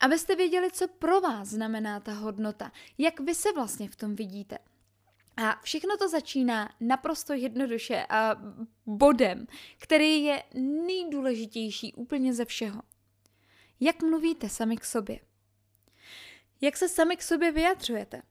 Abyste 0.00 0.36
věděli, 0.36 0.70
co 0.70 0.88
pro 0.88 1.20
vás 1.20 1.48
znamená 1.48 2.00
ta 2.00 2.12
hodnota, 2.12 2.72
jak 2.98 3.20
vy 3.20 3.34
se 3.34 3.52
vlastně 3.52 3.88
v 3.88 3.96
tom 3.96 4.16
vidíte. 4.16 4.58
A 5.36 5.60
všechno 5.62 5.96
to 5.96 6.08
začíná 6.08 6.68
naprosto 6.80 7.32
jednoduše 7.32 8.06
a 8.08 8.36
bodem, 8.86 9.46
který 9.78 10.24
je 10.24 10.42
nejdůležitější 10.86 11.94
úplně 11.94 12.34
ze 12.34 12.44
všeho. 12.44 12.82
Jak 13.80 14.02
mluvíte 14.02 14.48
sami 14.48 14.76
k 14.76 14.84
sobě? 14.84 15.20
Jak 16.60 16.76
se 16.76 16.88
sami 16.88 17.16
k 17.16 17.22
sobě 17.22 17.52
vyjadřujete? 17.52 18.22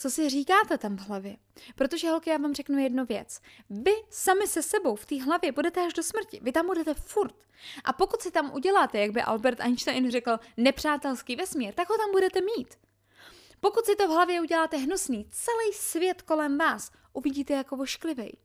Co 0.00 0.10
si 0.10 0.30
říkáte 0.30 0.78
tam 0.78 0.96
v 0.96 1.00
hlavě? 1.00 1.36
Protože, 1.74 2.08
holky, 2.08 2.30
já 2.30 2.36
vám 2.36 2.54
řeknu 2.54 2.78
jednu 2.78 3.04
věc. 3.04 3.40
Vy 3.70 3.92
sami 4.10 4.46
se 4.46 4.62
sebou 4.62 4.96
v 4.96 5.06
té 5.06 5.22
hlavě 5.22 5.52
budete 5.52 5.86
až 5.86 5.92
do 5.92 6.02
smrti. 6.02 6.40
Vy 6.42 6.52
tam 6.52 6.66
budete 6.66 6.94
furt. 6.94 7.34
A 7.84 7.92
pokud 7.92 8.22
si 8.22 8.30
tam 8.30 8.54
uděláte, 8.54 8.98
jak 8.98 9.10
by 9.10 9.22
Albert 9.22 9.60
Einstein 9.60 10.10
řekl, 10.10 10.38
nepřátelský 10.56 11.36
vesmír, 11.36 11.74
tak 11.74 11.88
ho 11.88 11.96
tam 11.96 12.10
budete 12.10 12.40
mít. 12.40 12.78
Pokud 13.60 13.84
si 13.84 13.96
to 13.96 14.08
v 14.08 14.10
hlavě 14.10 14.40
uděláte 14.40 14.76
hnusný, 14.76 15.26
celý 15.30 15.72
svět 15.72 16.22
kolem 16.22 16.58
vás 16.58 16.90
uvidíte 17.12 17.54
jako 17.54 17.76
vošklivý 17.76 18.38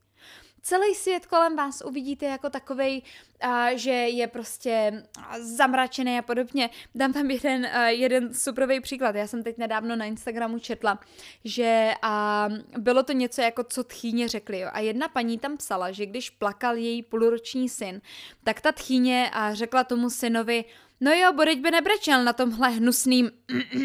celý 0.66 0.96
svět 0.96 1.26
kolem 1.26 1.56
vás 1.56 1.82
uvidíte 1.86 2.26
jako 2.26 2.50
takovej, 2.50 3.02
a, 3.42 3.76
že 3.76 3.92
je 3.92 4.28
prostě 4.28 5.04
zamračený 5.40 6.20
a 6.20 6.22
podobně. 6.22 6.70
Dám 6.96 7.14
tam 7.14 7.32
jeden, 7.32 7.66
a, 7.66 7.90
jeden 7.90 8.34
superový 8.34 8.80
příklad. 8.80 9.16
Já 9.16 9.28
jsem 9.28 9.44
teď 9.44 9.58
nedávno 9.58 9.96
na 9.96 10.06
Instagramu 10.06 10.60
četla, 10.60 11.00
že 11.44 11.94
a, 12.02 12.50
bylo 12.78 13.04
to 13.04 13.14
něco 13.14 13.42
jako 13.42 13.64
co 13.64 13.84
tchýně 13.84 14.28
řekli. 14.28 14.60
Jo. 14.60 14.70
A 14.74 14.80
jedna 14.80 15.08
paní 15.08 15.40
tam 15.40 15.58
psala, 15.58 15.92
že 15.92 16.06
když 16.06 16.30
plakal 16.30 16.76
její 16.76 17.04
půlroční 17.04 17.70
syn, 17.70 18.02
tak 18.44 18.62
ta 18.62 18.72
tchýně 18.72 19.30
a 19.34 19.54
řekla 19.54 19.84
tomu 19.84 20.10
synovi, 20.10 20.66
no 21.02 21.12
jo, 21.12 21.34
bodeď 21.34 21.60
by 21.60 21.72
nebrečel 21.72 22.24
na 22.24 22.34
tomhle 22.34 22.70
hnusným 22.70 23.32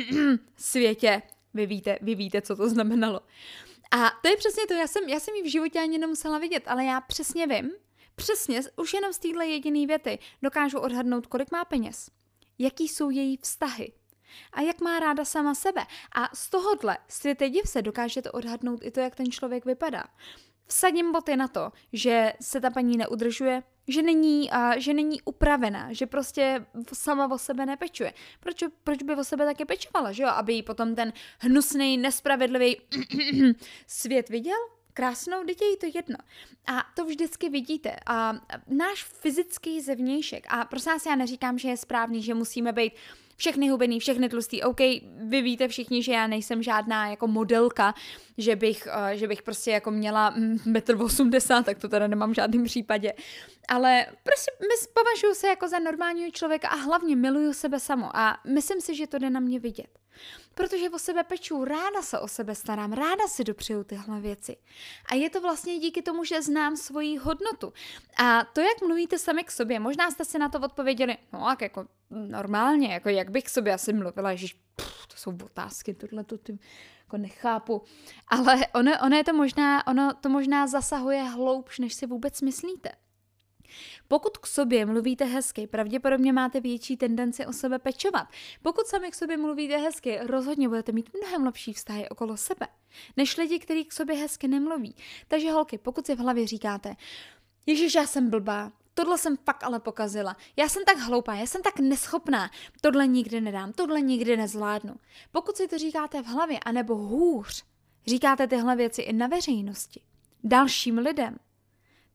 světě. 0.57 1.23
Vy 1.55 1.67
víte, 1.67 1.99
vy 2.01 2.15
víte, 2.15 2.43
co 2.43 2.57
to 2.57 2.69
znamenalo. 2.69 3.21
A 3.91 4.11
to 4.23 4.29
je 4.29 4.37
přesně 4.37 4.67
to, 4.67 4.75
já 4.75 4.87
jsem, 4.87 5.09
já 5.09 5.21
jsem 5.21 5.35
ji 5.35 5.43
v 5.43 5.51
životě 5.51 5.81
ani 5.81 5.99
nemusela 5.99 6.39
vidět, 6.39 6.63
ale 6.67 6.85
já 6.85 7.01
přesně 7.01 7.47
vím, 7.47 7.71
přesně, 8.15 8.61
už 8.77 8.95
jenom 8.95 9.13
z 9.13 9.19
téhle 9.19 9.47
jediné 9.47 9.87
věty 9.87 10.19
dokážu 10.43 10.79
odhadnout, 10.79 11.27
kolik 11.27 11.53
má 11.53 11.65
peněz, 11.65 12.11
jaký 12.59 12.89
jsou 12.89 13.11
její 13.11 13.37
vztahy, 13.37 13.93
a 14.53 14.61
jak 14.61 14.81
má 14.81 15.01
ráda 15.01 15.25
sama 15.25 15.55
sebe. 15.55 15.87
A 16.15 16.37
z 16.37 16.51
tohohle 16.51 16.99
světe 17.09 17.51
div 17.51 17.69
se 17.69 17.83
dokážete 17.83 18.31
odhadnout 18.31 18.81
i 18.83 18.91
to, 18.91 19.01
jak 19.01 19.15
ten 19.15 19.31
člověk 19.31 19.65
vypadá. 19.65 20.05
Vsadím 20.71 21.13
boty 21.13 21.37
na 21.37 21.49
to, 21.49 21.73
že 21.93 22.33
se 22.41 22.61
ta 22.61 22.71
paní 22.71 22.97
neudržuje, 22.97 23.63
že 23.89 24.03
není, 24.03 24.51
a, 24.51 24.79
že 24.79 24.95
není 24.95 25.23
upravená, 25.23 25.93
že 25.93 26.07
prostě 26.07 26.67
sama 26.93 27.31
o 27.31 27.39
sebe 27.39 27.67
nepečuje. 27.67 28.13
Proč, 28.41 28.65
proč 28.85 29.03
by 29.03 29.17
o 29.17 29.25
sebe 29.25 29.45
také 29.45 29.65
pečovala, 29.65 30.13
že 30.13 30.23
jo? 30.23 30.29
Aby 30.29 30.53
jí 30.53 30.63
potom 30.63 30.95
ten 30.95 31.13
hnusný, 31.39 31.99
nespravedlivý 31.99 32.77
svět 33.87 34.29
viděl? 34.29 34.59
krásnou, 34.95 35.45
dítě 35.45 35.65
je 35.65 35.77
to 35.77 35.87
jedno. 35.99 36.17
A 36.67 36.85
to 36.97 37.05
vždycky 37.05 37.49
vidíte. 37.49 37.97
A 38.07 38.35
náš 38.67 39.05
fyzický 39.05 39.81
zevnějšek, 39.81 40.47
a 40.49 40.65
prosím 40.65 40.93
vás, 40.93 41.07
já 41.07 41.17
neříkám, 41.17 41.59
že 41.59 41.69
je 41.69 41.77
správný, 41.77 42.23
že 42.23 42.35
musíme 42.35 42.73
být 42.73 42.93
všechny 43.41 43.69
hubený, 43.69 44.01
všechny 44.01 44.29
tlustý. 44.29 44.63
OK, 44.63 44.81
vy 45.29 45.43
víte 45.43 45.69
všichni, 45.69 46.03
že 46.03 46.13
já 46.13 46.27
nejsem 46.27 46.63
žádná 46.63 47.09
jako 47.09 47.27
modelka, 47.27 47.95
že 48.39 48.57
bych, 48.57 48.89
uh, 48.97 49.09
že 49.09 49.29
bych 49.29 49.43
prostě 49.43 49.71
jako 49.71 49.91
měla 49.91 50.35
1,80 50.37 51.57
m, 51.57 51.65
tak 51.65 51.79
to 51.79 51.89
teda 51.89 52.07
nemám 52.07 52.31
v 52.31 52.35
žádném 52.35 52.65
případě. 52.65 53.13
Ale 53.69 54.07
prostě 54.23 54.51
považuji 54.95 55.35
se 55.35 55.49
jako 55.49 55.69
za 55.69 55.79
normálního 55.79 56.31
člověka 56.31 56.69
a 56.69 56.75
hlavně 56.75 57.17
miluju 57.17 57.53
sebe 57.53 57.81
samo 57.81 58.17
a 58.17 58.39
myslím 58.47 58.81
si, 58.81 58.95
že 58.95 59.07
to 59.07 59.19
jde 59.19 59.31
na 59.31 59.41
mě 59.41 59.61
vidět 59.61 59.89
protože 60.55 60.91
o 60.91 60.99
sebe 60.99 61.25
peču, 61.25 61.65
ráda 61.65 62.03
se 62.03 62.19
o 62.19 62.29
sebe 62.29 62.55
starám, 62.55 62.93
ráda 62.93 63.29
si 63.29 63.45
dopřeju 63.45 63.85
tyhle 63.85 64.21
věci. 64.21 64.57
A 65.07 65.15
je 65.15 65.31
to 65.31 65.41
vlastně 65.41 65.79
díky 65.79 66.03
tomu, 66.03 66.25
že 66.25 66.43
znám 66.43 66.77
svoji 66.77 67.17
hodnotu. 67.17 67.73
A 68.17 68.45
to, 68.45 68.61
jak 68.61 68.81
mluvíte 68.81 69.19
sami 69.19 69.45
k 69.45 69.51
sobě, 69.51 69.81
možná 69.81 70.11
jste 70.11 70.25
si 70.25 70.39
na 70.39 70.49
to 70.49 70.61
odpověděli, 70.61 71.17
no 71.33 71.47
jak 71.49 71.63
jako 71.63 71.87
normálně, 72.11 72.93
jako 72.93 73.09
jak 73.09 73.31
bych 73.31 73.45
k 73.45 73.49
sobě 73.49 73.73
asi 73.73 73.93
mluvila, 73.93 74.35
že 74.35 74.47
to 75.09 75.17
jsou 75.17 75.37
otázky, 75.45 75.95
tohle 75.95 76.25
to 76.25 76.39
ty 76.39 76.59
jako 77.01 77.17
nechápu. 77.17 77.83
Ale 78.29 78.67
ono, 78.75 78.93
ono, 79.07 79.17
je 79.17 79.25
to 79.25 79.33
možná, 79.33 79.87
ono 79.87 80.15
to 80.21 80.29
možná 80.29 80.67
zasahuje 80.67 81.23
hloubš, 81.23 81.79
než 81.79 81.95
si 81.95 82.07
vůbec 82.07 82.41
myslíte. 82.41 82.91
Pokud 84.09 84.39
k 84.39 84.47
sobě 84.47 84.87
mluvíte 84.87 85.25
hezky, 85.25 85.67
pravděpodobně 85.67 86.33
máte 86.33 86.61
větší 86.61 86.97
tendenci 86.97 87.47
o 87.47 87.53
sebe 87.53 87.79
pečovat. 87.79 88.29
Pokud 88.63 88.87
sami 88.87 89.11
k 89.11 89.15
sobě 89.15 89.37
mluvíte 89.37 89.77
hezky, 89.77 90.19
rozhodně 90.23 90.69
budete 90.69 90.93
mít 90.93 91.11
mnohem 91.15 91.45
lepší 91.45 91.73
vztahy 91.73 92.09
okolo 92.09 92.37
sebe, 92.37 92.67
než 93.17 93.37
lidi, 93.37 93.59
kteří 93.59 93.85
k 93.85 93.93
sobě 93.93 94.17
hezky 94.17 94.49
nemluví. 94.49 94.97
Takže 95.29 95.51
holky, 95.51 95.79
pokud 95.79 96.07
si 96.07 96.15
v 96.15 96.19
hlavě 96.19 96.47
říkáte, 96.47 96.97
Ježíš, 97.67 97.95
já 97.95 98.07
jsem 98.07 98.31
blbá, 98.31 98.73
tohle 98.95 99.19
jsem 99.19 99.37
fakt 99.37 99.65
ale 99.65 99.81
pokazila. 99.81 100.37
Já 100.57 100.69
jsem 100.69 100.85
tak 100.85 100.99
hloupá, 100.99 101.35
já 101.35 101.47
jsem 101.47 101.63
tak 101.63 101.79
neschopná, 101.79 102.51
tohle 102.81 103.07
nikdy 103.07 103.41
nedám, 103.41 103.73
tohle 103.73 104.01
nikdy 104.01 104.37
nezvládnu. 104.37 104.95
Pokud 105.33 105.57
si 105.57 105.69
to 105.69 105.79
říkáte 105.79 106.23
v 106.23 106.27
hlavě, 106.27 106.59
anebo 106.59 106.95
hůř, 106.97 107.65
říkáte 108.07 108.47
tyhle 108.47 108.77
věci 108.77 109.03
i 109.03 109.13
na 109.13 109.27
veřejnosti, 109.27 110.01
dalším 110.45 110.99
lidem, 110.99 111.37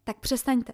tak 0.04 0.20
přestaňte. 0.20 0.74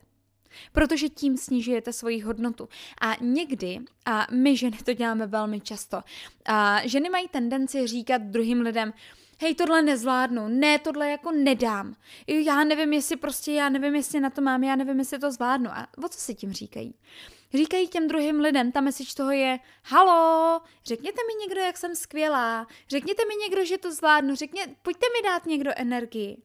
Protože 0.71 1.09
tím 1.09 1.37
snižujete 1.37 1.93
svoji 1.93 2.21
hodnotu. 2.21 2.69
A 3.01 3.15
někdy, 3.21 3.79
a 4.05 4.27
my 4.31 4.57
ženy 4.57 4.77
to 4.77 4.93
děláme 4.93 5.27
velmi 5.27 5.61
často, 5.61 6.01
a 6.45 6.87
ženy 6.87 7.09
mají 7.09 7.27
tendenci 7.27 7.87
říkat 7.87 8.21
druhým 8.21 8.61
lidem, 8.61 8.93
hej, 9.41 9.55
tohle 9.55 9.81
nezvládnu, 9.81 10.47
ne, 10.47 10.79
tohle 10.79 11.09
jako 11.09 11.31
nedám. 11.31 11.95
Já 12.27 12.63
nevím, 12.63 12.93
jestli 12.93 13.15
prostě, 13.15 13.51
já 13.51 13.69
nevím, 13.69 13.95
jestli 13.95 14.19
na 14.19 14.29
to 14.29 14.41
mám, 14.41 14.63
já 14.63 14.75
nevím, 14.75 14.99
jestli 14.99 15.19
to 15.19 15.31
zvládnu. 15.31 15.69
A 15.69 15.87
o 16.05 16.09
co 16.09 16.19
si 16.19 16.35
tím 16.35 16.53
říkají? 16.53 16.93
Říkají 17.53 17.87
těm 17.87 18.07
druhým 18.07 18.39
lidem, 18.39 18.71
ta 18.71 18.81
message 18.81 19.15
toho 19.17 19.31
je, 19.31 19.59
halo, 19.83 20.61
řekněte 20.85 21.21
mi 21.27 21.33
někdo, 21.41 21.61
jak 21.61 21.77
jsem 21.77 21.95
skvělá, 21.95 22.67
řekněte 22.89 23.23
mi 23.25 23.35
někdo, 23.35 23.65
že 23.65 23.77
to 23.77 23.93
zvládnu, 23.93 24.35
řekně, 24.35 24.75
pojďte 24.81 25.05
mi 25.17 25.29
dát 25.29 25.45
někdo 25.45 25.71
energii. 25.75 26.37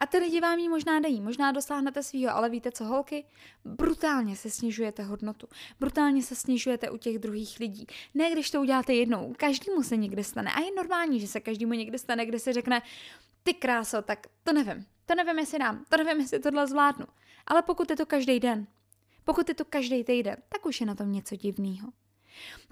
A 0.00 0.06
ty 0.06 0.18
lidi 0.18 0.40
vám 0.40 0.58
ji 0.58 0.68
možná 0.68 1.00
dají, 1.00 1.20
možná 1.20 1.52
dosáhnete 1.52 2.02
svýho, 2.02 2.36
ale 2.36 2.50
víte 2.50 2.72
co, 2.72 2.84
holky? 2.84 3.24
Brutálně 3.64 4.36
se 4.36 4.50
snižujete 4.50 5.02
hodnotu. 5.02 5.48
Brutálně 5.80 6.22
se 6.22 6.34
snižujete 6.34 6.90
u 6.90 6.96
těch 6.96 7.18
druhých 7.18 7.60
lidí. 7.60 7.86
Ne, 8.14 8.30
když 8.30 8.50
to 8.50 8.60
uděláte 8.60 8.94
jednou, 8.94 9.34
každému 9.36 9.82
se 9.82 9.96
někde 9.96 10.24
stane. 10.24 10.52
A 10.52 10.60
je 10.60 10.74
normální, 10.76 11.20
že 11.20 11.28
se 11.28 11.40
každému 11.40 11.72
někde 11.72 11.98
stane, 11.98 12.26
kde 12.26 12.38
se 12.38 12.52
řekne, 12.52 12.82
ty 13.42 13.54
kráso, 13.54 14.02
tak 14.02 14.26
to 14.42 14.52
nevím. 14.52 14.86
To 15.06 15.14
nevím, 15.14 15.38
jestli 15.38 15.58
dám, 15.58 15.84
to 15.88 15.96
nevím, 15.96 16.20
jestli 16.20 16.38
tohle 16.38 16.66
zvládnu. 16.66 17.06
Ale 17.46 17.62
pokud 17.62 17.90
je 17.90 17.96
to 17.96 18.06
každý 18.06 18.40
den, 18.40 18.66
pokud 19.24 19.48
je 19.48 19.54
to 19.54 19.64
každý 19.64 20.04
týden, 20.04 20.36
tak 20.48 20.66
už 20.66 20.80
je 20.80 20.86
na 20.86 20.94
tom 20.94 21.12
něco 21.12 21.36
divného. 21.36 21.92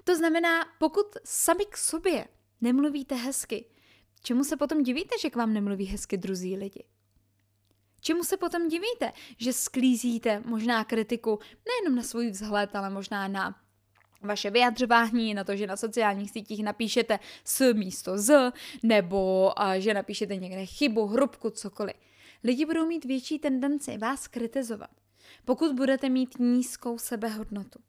To 0.03 0.15
znamená, 0.15 0.65
pokud 0.79 1.05
sami 1.25 1.65
k 1.65 1.77
sobě 1.77 2.27
nemluvíte 2.61 3.15
hezky, 3.15 3.65
čemu 4.23 4.43
se 4.43 4.57
potom 4.57 4.83
divíte, 4.83 5.15
že 5.21 5.29
k 5.29 5.35
vám 5.35 5.53
nemluví 5.53 5.85
hezky 5.85 6.17
druzí 6.17 6.57
lidi? 6.57 6.83
Čemu 8.01 8.23
se 8.23 8.37
potom 8.37 8.69
divíte, 8.69 9.11
že 9.37 9.53
sklízíte 9.53 10.43
možná 10.45 10.83
kritiku 10.83 11.39
nejenom 11.67 11.95
na 11.95 12.03
svůj 12.03 12.29
vzhled, 12.29 12.75
ale 12.75 12.89
možná 12.89 13.27
na 13.27 13.55
vaše 14.21 14.51
vyjadřování, 14.51 15.33
na 15.33 15.43
to, 15.43 15.55
že 15.55 15.67
na 15.67 15.77
sociálních 15.77 16.31
sítích 16.31 16.63
napíšete 16.63 17.19
s 17.43 17.73
místo 17.73 18.17
z, 18.17 18.51
nebo 18.83 19.51
a, 19.61 19.79
že 19.79 19.93
napíšete 19.93 20.35
někde 20.35 20.65
chybu, 20.65 21.05
hrubku, 21.05 21.49
cokoliv. 21.49 21.95
Lidi 22.43 22.65
budou 22.65 22.85
mít 22.85 23.05
větší 23.05 23.39
tendenci 23.39 23.97
vás 23.97 24.27
kritizovat, 24.27 24.89
pokud 25.45 25.75
budete 25.75 26.09
mít 26.09 26.39
nízkou 26.39 26.97
sebehodnotu. 26.97 27.79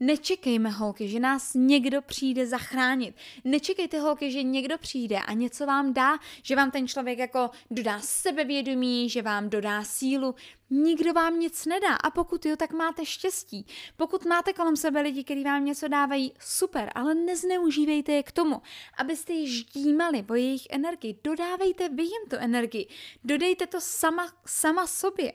Nečekejme, 0.00 0.70
holky, 0.70 1.08
že 1.08 1.20
nás 1.20 1.54
někdo 1.54 2.02
přijde 2.02 2.46
zachránit. 2.46 3.14
Nečekejte, 3.44 4.00
holky, 4.00 4.30
že 4.30 4.42
někdo 4.42 4.78
přijde 4.78 5.18
a 5.18 5.32
něco 5.32 5.66
vám 5.66 5.92
dá, 5.92 6.18
že 6.42 6.56
vám 6.56 6.70
ten 6.70 6.88
člověk 6.88 7.18
jako 7.18 7.50
dodá 7.70 8.00
sebevědomí, 8.00 9.08
že 9.08 9.22
vám 9.22 9.50
dodá 9.50 9.84
sílu. 9.84 10.34
Nikdo 10.70 11.12
vám 11.12 11.40
nic 11.40 11.66
nedá 11.66 11.94
a 11.94 12.10
pokud 12.10 12.46
jo, 12.46 12.56
tak 12.56 12.72
máte 12.72 13.06
štěstí. 13.06 13.66
Pokud 13.96 14.24
máte 14.24 14.52
kolem 14.52 14.76
sebe 14.76 15.00
lidi, 15.00 15.24
kteří 15.24 15.44
vám 15.44 15.64
něco 15.64 15.88
dávají, 15.88 16.32
super, 16.40 16.92
ale 16.94 17.14
nezneužívejte 17.14 18.12
je 18.12 18.22
k 18.22 18.32
tomu, 18.32 18.62
abyste 18.98 19.32
ji 19.32 19.48
ždímali 19.48 20.22
po 20.22 20.34
jejich 20.34 20.66
energii. 20.70 21.18
Dodávejte 21.24 21.88
vy 21.88 22.02
jim 22.02 22.22
tu 22.30 22.36
energii. 22.36 22.88
Dodejte 23.24 23.66
to 23.66 23.80
sama, 23.80 24.32
sama 24.46 24.86
sobě. 24.86 25.32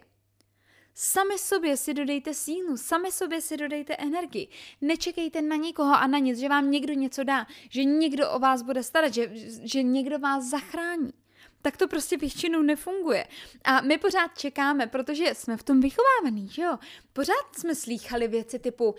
Sami 0.97 1.37
sobě 1.37 1.77
si 1.77 1.93
dodejte 1.93 2.33
sílu, 2.33 2.77
sami 2.77 3.11
sobě 3.11 3.41
si 3.41 3.57
dodejte 3.57 3.95
energii. 3.95 4.47
Nečekejte 4.81 5.41
na 5.41 5.55
nikoho 5.55 5.95
a 5.95 6.07
na 6.07 6.17
nic, 6.17 6.39
že 6.39 6.49
vám 6.49 6.71
někdo 6.71 6.93
něco 6.93 7.23
dá, 7.23 7.47
že 7.69 7.83
někdo 7.83 8.31
o 8.31 8.39
vás 8.39 8.61
bude 8.61 8.83
starat, 8.83 9.13
že, 9.13 9.31
že 9.63 9.83
někdo 9.83 10.19
vás 10.19 10.43
zachrání. 10.43 11.13
Tak 11.61 11.77
to 11.77 11.87
prostě 11.87 12.17
většinou 12.17 12.61
nefunguje. 12.61 13.27
A 13.63 13.81
my 13.81 13.97
pořád 13.97 14.37
čekáme, 14.37 14.87
protože 14.87 15.35
jsme 15.35 15.57
v 15.57 15.63
tom 15.63 15.81
vychovávaný, 15.81 16.49
že 16.49 16.61
jo? 16.61 16.77
Pořád 17.13 17.55
jsme 17.57 17.75
slýchali 17.75 18.27
věci 18.27 18.59
typu 18.59 18.95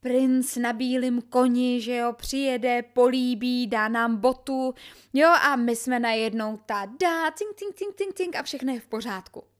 princ 0.00 0.56
na 0.56 0.72
bílém 0.72 1.22
koni, 1.22 1.80
že 1.80 1.96
jo, 1.96 2.12
přijede, 2.12 2.82
políbí, 2.82 3.66
dá 3.66 3.88
nám 3.88 4.16
botu, 4.16 4.74
jo, 5.12 5.28
a 5.28 5.56
my 5.56 5.76
jsme 5.76 6.00
najednou 6.00 6.58
ta 6.66 6.86
dá, 7.00 7.30
cink, 7.30 7.54
cink, 7.56 7.74
cink, 7.74 7.94
cink, 7.94 8.14
cink 8.14 8.36
a 8.36 8.42
všechno 8.42 8.72
je 8.72 8.80
v 8.80 8.86
pořádku. 8.86 9.51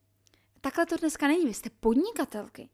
Takhle 0.62 0.87
to 0.87 0.97
dneska 0.97 1.26
není, 1.26 1.45
vy 1.45 1.54
jste 1.54 1.71
podnikatelky. 1.71 2.69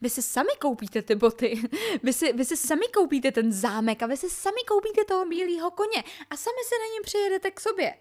Vy 0.00 0.10
si 0.10 0.22
sami 0.22 0.50
koupíte 0.60 1.02
ty 1.02 1.14
boty, 1.14 1.60
vy 2.02 2.12
si, 2.12 2.32
vy 2.32 2.44
si 2.44 2.56
sami 2.56 2.86
koupíte 2.94 3.32
ten 3.32 3.52
zámek 3.52 4.02
a 4.02 4.06
vy 4.06 4.16
si 4.16 4.30
sami 4.30 4.60
koupíte 4.68 5.04
toho 5.04 5.26
bílého 5.26 5.70
koně 5.70 6.04
a 6.30 6.36
sami 6.36 6.58
se 6.68 6.74
na 6.78 6.94
něm 6.94 7.02
přijedete 7.02 7.50
k 7.50 7.60
sobě. 7.60 7.94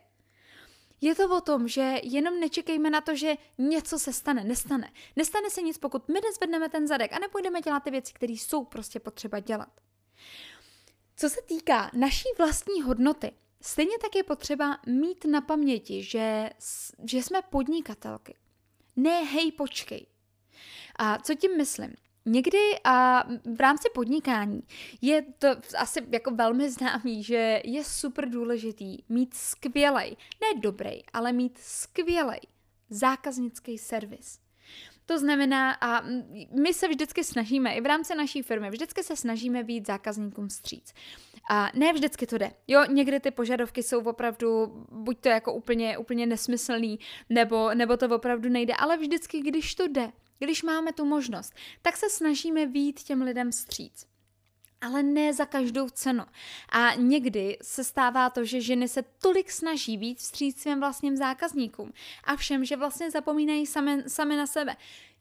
Je 1.02 1.16
to 1.16 1.38
o 1.38 1.42
tom, 1.42 1.68
že 1.68 1.96
jenom 2.04 2.40
nečekejme 2.40 2.90
na 2.90 3.02
to, 3.02 3.16
že 3.16 3.36
něco 3.58 4.00
se 4.00 4.14
stane. 4.14 4.44
Nestane. 4.44 4.92
Nestane 5.16 5.50
se 5.50 5.62
nic, 5.62 5.78
pokud 5.78 6.08
my 6.08 6.20
nezvedneme 6.22 6.70
ten 6.70 6.88
zadek 6.88 7.14
a 7.14 7.20
nepůjdeme 7.20 7.62
dělat 7.62 7.84
ty 7.84 7.92
věci, 7.92 8.14
které 8.14 8.34
jsou 8.34 8.66
prostě 8.66 9.00
potřeba 9.00 9.40
dělat. 9.40 9.70
Co 11.16 11.30
se 11.30 11.42
týká 11.42 11.92
naší 11.94 12.28
vlastní 12.38 12.82
hodnoty, 12.82 13.32
stejně 13.62 13.98
tak 14.02 14.16
je 14.16 14.24
potřeba 14.24 14.80
mít 14.88 15.26
na 15.26 15.42
paměti, 15.42 16.04
že, 16.04 16.50
že 17.04 17.18
jsme 17.18 17.42
podnikatelky. 17.42 18.36
Ne, 19.00 19.24
hej, 19.24 19.52
počkej. 19.52 20.06
A 20.96 21.18
co 21.18 21.36
tím 21.36 21.58
myslím? 21.58 21.94
Někdy 22.26 22.58
a 22.84 23.24
v 23.56 23.60
rámci 23.60 23.90
podnikání 23.94 24.62
je 25.02 25.22
to 25.22 25.48
asi 25.78 26.08
jako 26.12 26.32
velmi 26.32 26.72
známý, 26.72 27.24
že 27.24 27.62
je 27.66 27.84
super 27.84 28.30
důležitý 28.30 28.98
mít 29.10 29.34
skvělej, 29.34 30.18
ne 30.42 30.62
dobrý, 30.62 31.04
ale 31.14 31.34
mít 31.34 31.58
skvělej 31.58 32.40
zákaznický 32.90 33.78
servis. 33.78 34.40
To 35.06 35.20
znamená, 35.20 35.72
a 35.72 36.02
my 36.62 36.74
se 36.74 36.88
vždycky 36.88 37.24
snažíme, 37.24 37.74
i 37.74 37.82
v 37.82 37.86
rámci 37.86 38.16
naší 38.16 38.42
firmy, 38.42 38.70
vždycky 38.70 39.04
se 39.04 39.16
snažíme 39.16 39.64
být 39.64 39.88
zákazníkům 39.88 40.50
stříc. 40.50 40.94
A 41.50 41.72
ne 41.74 41.94
vždycky 41.94 42.28
to 42.28 42.38
jde. 42.38 42.52
Jo, 42.68 42.86
někdy 42.86 43.20
ty 43.20 43.32
požadavky 43.32 43.84
jsou 43.84 44.02
opravdu 44.02 44.66
buď 44.92 45.20
to 45.20 45.30
jako 45.30 45.54
úplně, 45.54 45.98
úplně 45.98 46.26
nesmyslný, 46.26 47.00
nebo, 47.30 47.74
nebo 47.74 47.98
to 47.98 48.16
opravdu 48.16 48.50
nejde, 48.50 48.74
ale 48.74 48.98
vždycky, 48.98 49.42
když 49.42 49.76
to 49.76 49.88
jde, 49.88 50.12
když 50.40 50.64
máme 50.64 50.94
tu 50.94 51.06
možnost, 51.06 51.54
tak 51.82 51.98
se 51.98 52.10
snažíme 52.10 52.66
výjít 52.66 53.04
těm 53.04 53.22
lidem 53.22 53.52
stříc 53.52 54.10
ale 54.82 55.04
ne 55.04 55.34
za 55.34 55.46
každou 55.46 55.90
cenu. 55.90 56.24
A 56.70 56.94
někdy 56.96 57.58
se 57.62 57.84
stává 57.84 58.30
to, 58.30 58.46
že 58.46 58.62
ženy 58.62 58.88
se 58.88 59.04
tolik 59.22 59.52
snaží 59.52 59.98
být 59.98 60.18
vstříc 60.18 60.62
svým 60.62 60.80
vlastním 60.80 61.18
zákazníkům 61.18 61.94
a 62.24 62.36
všem, 62.36 62.66
že 62.66 62.76
vlastně 62.76 63.12
zapomínají 63.12 63.66
sami, 63.66 64.04
sami 64.08 64.36
na 64.36 64.48
sebe. 64.48 64.76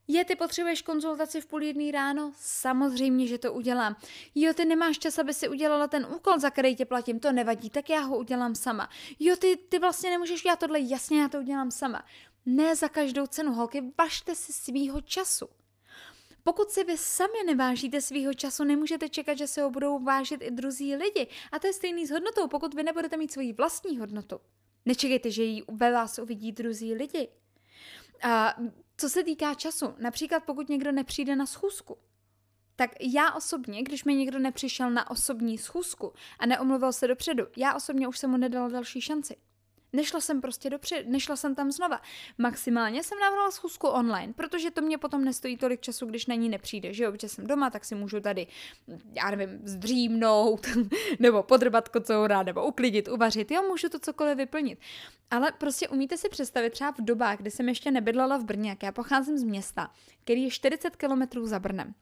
Je, 0.08 0.24
ty 0.24 0.36
potřebuješ 0.36 0.82
konzultaci 0.82 1.40
v 1.40 1.46
půl 1.46 1.62
jedný 1.62 1.90
ráno? 1.90 2.32
Samozřejmě, 2.36 3.26
že 3.26 3.38
to 3.38 3.52
udělám. 3.52 3.96
Jo, 4.34 4.54
ty 4.54 4.64
nemáš 4.64 4.98
čas, 4.98 5.18
aby 5.18 5.34
si 5.34 5.48
udělala 5.48 5.86
ten 5.86 6.06
úkol, 6.16 6.38
za 6.38 6.50
který 6.50 6.76
tě 6.76 6.84
platím, 6.84 7.20
to 7.20 7.32
nevadí, 7.32 7.70
tak 7.70 7.90
já 7.90 8.00
ho 8.00 8.18
udělám 8.18 8.54
sama. 8.54 8.90
Jo, 9.18 9.36
ty, 9.36 9.56
ty 9.56 9.78
vlastně 9.78 10.10
nemůžeš 10.10 10.40
udělat 10.44 10.58
tohle, 10.58 10.80
jasně, 10.80 11.20
já 11.20 11.28
to 11.28 11.38
udělám 11.38 11.70
sama. 11.70 12.04
Ne 12.46 12.76
za 12.76 12.88
každou 12.88 13.26
cenu, 13.26 13.52
holky, 13.52 13.82
važte 13.98 14.34
si 14.34 14.52
svýho 14.52 15.00
času. 15.00 15.48
Pokud 16.42 16.70
si 16.70 16.84
vy 16.84 16.98
sami 16.98 17.44
nevážíte 17.46 18.00
svýho 18.00 18.34
času, 18.34 18.64
nemůžete 18.64 19.08
čekat, 19.08 19.38
že 19.38 19.46
se 19.46 19.62
ho 19.62 19.70
budou 19.70 19.98
vážit 19.98 20.42
i 20.42 20.50
druzí 20.50 20.96
lidi. 20.96 21.26
A 21.52 21.58
to 21.58 21.66
je 21.66 21.72
stejný 21.72 22.06
s 22.06 22.10
hodnotou, 22.10 22.48
pokud 22.48 22.74
vy 22.74 22.82
nebudete 22.82 23.16
mít 23.16 23.32
svoji 23.32 23.52
vlastní 23.52 23.98
hodnotu. 23.98 24.40
Nečekejte, 24.86 25.30
že 25.30 25.42
ji 25.42 25.62
ve 25.72 25.92
vás 25.92 26.18
uvidí 26.18 26.52
druzí 26.52 26.94
lidi. 26.94 27.28
A 28.22 28.56
co 29.00 29.08
se 29.08 29.24
týká 29.24 29.54
času, 29.54 29.94
například 29.98 30.44
pokud 30.44 30.68
někdo 30.68 30.92
nepřijde 30.92 31.36
na 31.36 31.46
schůzku, 31.46 31.98
tak 32.76 32.90
já 33.00 33.32
osobně, 33.32 33.82
když 33.82 34.04
mi 34.04 34.14
někdo 34.14 34.38
nepřišel 34.38 34.90
na 34.90 35.10
osobní 35.10 35.58
schůzku 35.58 36.12
a 36.38 36.46
neomluvil 36.46 36.92
se 36.92 37.08
dopředu, 37.08 37.46
já 37.56 37.74
osobně 37.74 38.08
už 38.08 38.18
jsem 38.18 38.30
mu 38.30 38.36
nedala 38.36 38.68
další 38.68 39.00
šanci. 39.00 39.36
Nešla 39.92 40.20
jsem 40.20 40.40
prostě 40.40 40.70
dopředu, 40.70 41.10
nešla 41.10 41.36
jsem 41.36 41.54
tam 41.54 41.72
znova. 41.72 42.00
Maximálně 42.38 43.02
jsem 43.02 43.18
navrhla 43.18 43.50
schůzku 43.50 43.88
online, 43.88 44.32
protože 44.32 44.70
to 44.70 44.80
mě 44.80 44.98
potom 44.98 45.24
nestojí 45.24 45.56
tolik 45.56 45.80
času, 45.80 46.06
když 46.06 46.26
na 46.26 46.34
ní 46.34 46.48
nepřijde, 46.48 46.92
že 46.92 47.04
jo, 47.04 47.12
protože 47.12 47.28
jsem 47.28 47.46
doma, 47.46 47.70
tak 47.70 47.84
si 47.84 47.94
můžu 47.94 48.20
tady, 48.20 48.46
já 49.12 49.30
nevím, 49.30 49.60
zdřímnout, 49.64 50.66
nebo 51.18 51.42
podrbat 51.42 51.88
kocoura, 51.88 52.42
nebo 52.42 52.66
uklidit, 52.66 53.08
uvařit, 53.08 53.50
jo, 53.50 53.62
můžu 53.62 53.88
to 53.88 53.98
cokoliv 53.98 54.36
vyplnit. 54.36 54.78
Ale 55.30 55.52
prostě 55.52 55.88
umíte 55.88 56.16
si 56.16 56.28
představit 56.28 56.70
třeba 56.70 56.90
v 56.90 57.00
dobách, 57.00 57.38
kdy 57.38 57.50
jsem 57.50 57.68
ještě 57.68 57.90
nebydlela 57.90 58.36
v 58.36 58.44
Brně, 58.44 58.70
jak 58.70 58.82
já 58.82 58.92
pocházím 58.92 59.38
z 59.38 59.42
města, 59.42 59.90
který 60.24 60.42
je 60.42 60.50
40 60.50 60.96
kilometrů 60.96 61.46
za 61.46 61.58
Brnem. 61.58 61.94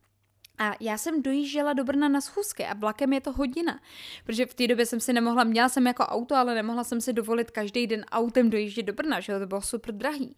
A 0.59 0.75
já 0.81 0.99
jsem 0.99 1.23
dojížděla 1.23 1.73
do 1.73 1.85
Brna 1.85 2.09
na 2.09 2.21
schůzky 2.21 2.65
a 2.65 2.75
vlakem 2.75 3.13
je 3.13 3.21
to 3.21 3.33
hodina. 3.33 3.81
Protože 4.25 4.47
v 4.47 4.55
té 4.55 4.67
době 4.67 4.87
jsem 4.87 5.01
si 5.01 5.13
nemohla, 5.13 5.45
měla 5.45 5.69
jsem 5.69 5.87
jako 5.87 6.03
auto, 6.03 6.35
ale 6.35 6.55
nemohla 6.55 6.85
jsem 6.85 7.01
si 7.01 7.13
dovolit 7.13 7.51
každý 7.51 7.87
den 7.87 8.05
autem 8.11 8.51
dojíždět 8.51 8.87
do 8.87 8.93
Brna, 8.93 9.21
že 9.21 9.39
to 9.39 9.47
bylo 9.47 9.63
super 9.63 9.95
drahý. 9.95 10.37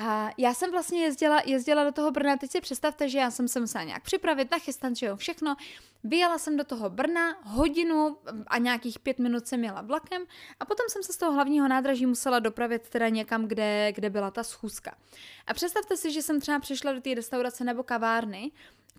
A 0.00 0.30
já 0.38 0.54
jsem 0.54 0.70
vlastně 0.70 1.02
jezdila, 1.02 1.42
jezdila 1.44 1.84
do 1.84 1.92
toho 1.92 2.10
Brna, 2.10 2.36
teď 2.36 2.50
si 2.50 2.60
představte, 2.60 3.08
že 3.08 3.18
já 3.18 3.30
jsem 3.30 3.48
se 3.48 3.60
musela 3.60 3.84
nějak 3.84 4.02
připravit, 4.02 4.50
nachystat, 4.50 4.96
že 4.96 5.06
jo, 5.06 5.16
všechno. 5.16 5.56
Vyjela 6.04 6.38
jsem 6.38 6.56
do 6.56 6.64
toho 6.64 6.90
Brna 6.90 7.36
hodinu 7.42 8.16
a 8.46 8.58
nějakých 8.58 8.98
pět 8.98 9.18
minut 9.18 9.46
jsem 9.46 9.64
jela 9.64 9.82
vlakem 9.82 10.22
a 10.60 10.64
potom 10.64 10.86
jsem 10.88 11.02
se 11.02 11.12
z 11.12 11.16
toho 11.16 11.32
hlavního 11.32 11.68
nádraží 11.68 12.06
musela 12.06 12.38
dopravit 12.38 12.88
teda 12.88 13.08
někam, 13.08 13.46
kde, 13.46 13.92
kde 13.92 14.10
byla 14.10 14.30
ta 14.30 14.42
schůzka. 14.42 14.94
A 15.46 15.54
představte 15.54 15.96
si, 15.96 16.12
že 16.12 16.22
jsem 16.22 16.40
třeba 16.40 16.58
přišla 16.58 16.92
do 16.92 17.00
té 17.00 17.14
restaurace 17.14 17.64
nebo 17.64 17.82
kavárny 17.82 18.50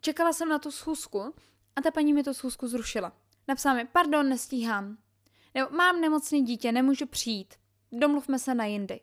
Čekala 0.02 0.34
jsem 0.34 0.50
na 0.50 0.60
tu 0.60 0.72
schůzku 0.72 1.34
a 1.76 1.82
ta 1.82 1.92
paní 1.92 2.14
mi 2.14 2.24
tu 2.24 2.34
schůzku 2.34 2.68
zrušila. 2.68 3.14
Napsala 3.48 3.76
mi, 3.76 3.88
pardon, 3.92 4.30
nestíhám. 4.30 4.98
Nebo 5.54 5.70
mám 5.78 6.02
nemocný 6.02 6.46
dítě, 6.46 6.72
nemůžu 6.72 7.06
přijít. 7.06 7.54
Domluvme 7.92 8.40
se 8.40 8.56
na 8.56 8.66
jindy. 8.66 9.00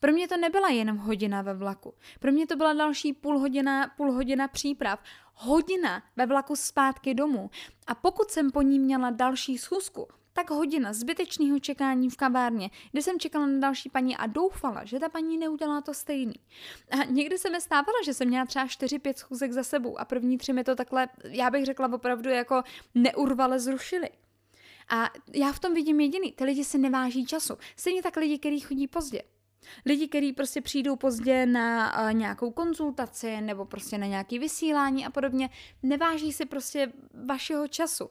Pro 0.00 0.12
mě 0.12 0.28
to 0.28 0.36
nebyla 0.36 0.68
jenom 0.68 0.96
hodina 0.96 1.42
ve 1.42 1.54
vlaku. 1.54 1.94
Pro 2.20 2.32
mě 2.32 2.46
to 2.46 2.56
byla 2.56 2.72
další 2.72 3.12
půl 3.12 3.38
hodina, 3.38 3.94
půl 3.96 4.12
hodina 4.12 4.48
příprav. 4.48 5.02
Hodina 5.34 6.02
ve 6.16 6.26
vlaku 6.26 6.56
zpátky 6.56 7.14
domů. 7.14 7.50
A 7.86 7.94
pokud 7.94 8.30
jsem 8.30 8.50
po 8.50 8.62
ní 8.62 8.78
měla 8.78 9.10
další 9.10 9.58
schůzku, 9.58 10.08
tak 10.38 10.50
hodina 10.50 10.92
zbytečného 10.92 11.58
čekání 11.58 12.10
v 12.10 12.16
kavárně, 12.16 12.70
kde 12.92 13.02
jsem 13.02 13.18
čekala 13.18 13.46
na 13.46 13.58
další 13.58 13.88
paní 13.88 14.16
a 14.16 14.26
doufala, 14.26 14.84
že 14.84 14.98
ta 14.98 15.08
paní 15.08 15.38
neudělá 15.38 15.80
to 15.80 15.94
stejný. 15.94 16.34
A 16.90 17.04
někdy 17.04 17.38
se 17.38 17.50
mi 17.50 17.60
stávalo, 17.60 17.98
že 18.04 18.14
jsem 18.14 18.28
měla 18.28 18.46
třeba 18.46 18.66
4-5 18.66 19.14
schůzek 19.14 19.52
za 19.52 19.62
sebou 19.62 19.98
a 19.98 20.04
první 20.04 20.38
tři 20.38 20.52
mi 20.52 20.64
to 20.64 20.74
takhle, 20.74 21.08
já 21.24 21.50
bych 21.50 21.64
řekla 21.64 21.92
opravdu 21.92 22.30
jako 22.30 22.62
neurvale 22.94 23.60
zrušili. 23.60 24.08
A 24.88 25.10
já 25.34 25.52
v 25.52 25.58
tom 25.58 25.74
vidím 25.74 26.00
jediný, 26.00 26.32
ty 26.32 26.44
lidi 26.44 26.64
si 26.64 26.78
neváží 26.78 27.26
času. 27.26 27.54
Stejně 27.76 28.02
tak 28.02 28.16
lidi, 28.16 28.38
kteří 28.38 28.60
chodí 28.60 28.86
pozdě. 28.86 29.22
Lidi, 29.86 30.08
kteří 30.08 30.32
prostě 30.32 30.60
přijdou 30.60 30.96
pozdě 30.96 31.46
na 31.46 32.00
uh, 32.02 32.12
nějakou 32.12 32.50
konzultaci 32.50 33.40
nebo 33.40 33.64
prostě 33.64 33.98
na 33.98 34.06
nějaké 34.06 34.38
vysílání 34.38 35.06
a 35.06 35.10
podobně, 35.10 35.50
neváží 35.82 36.32
si 36.32 36.46
prostě 36.46 36.92
vašeho 37.26 37.68
času. 37.68 38.10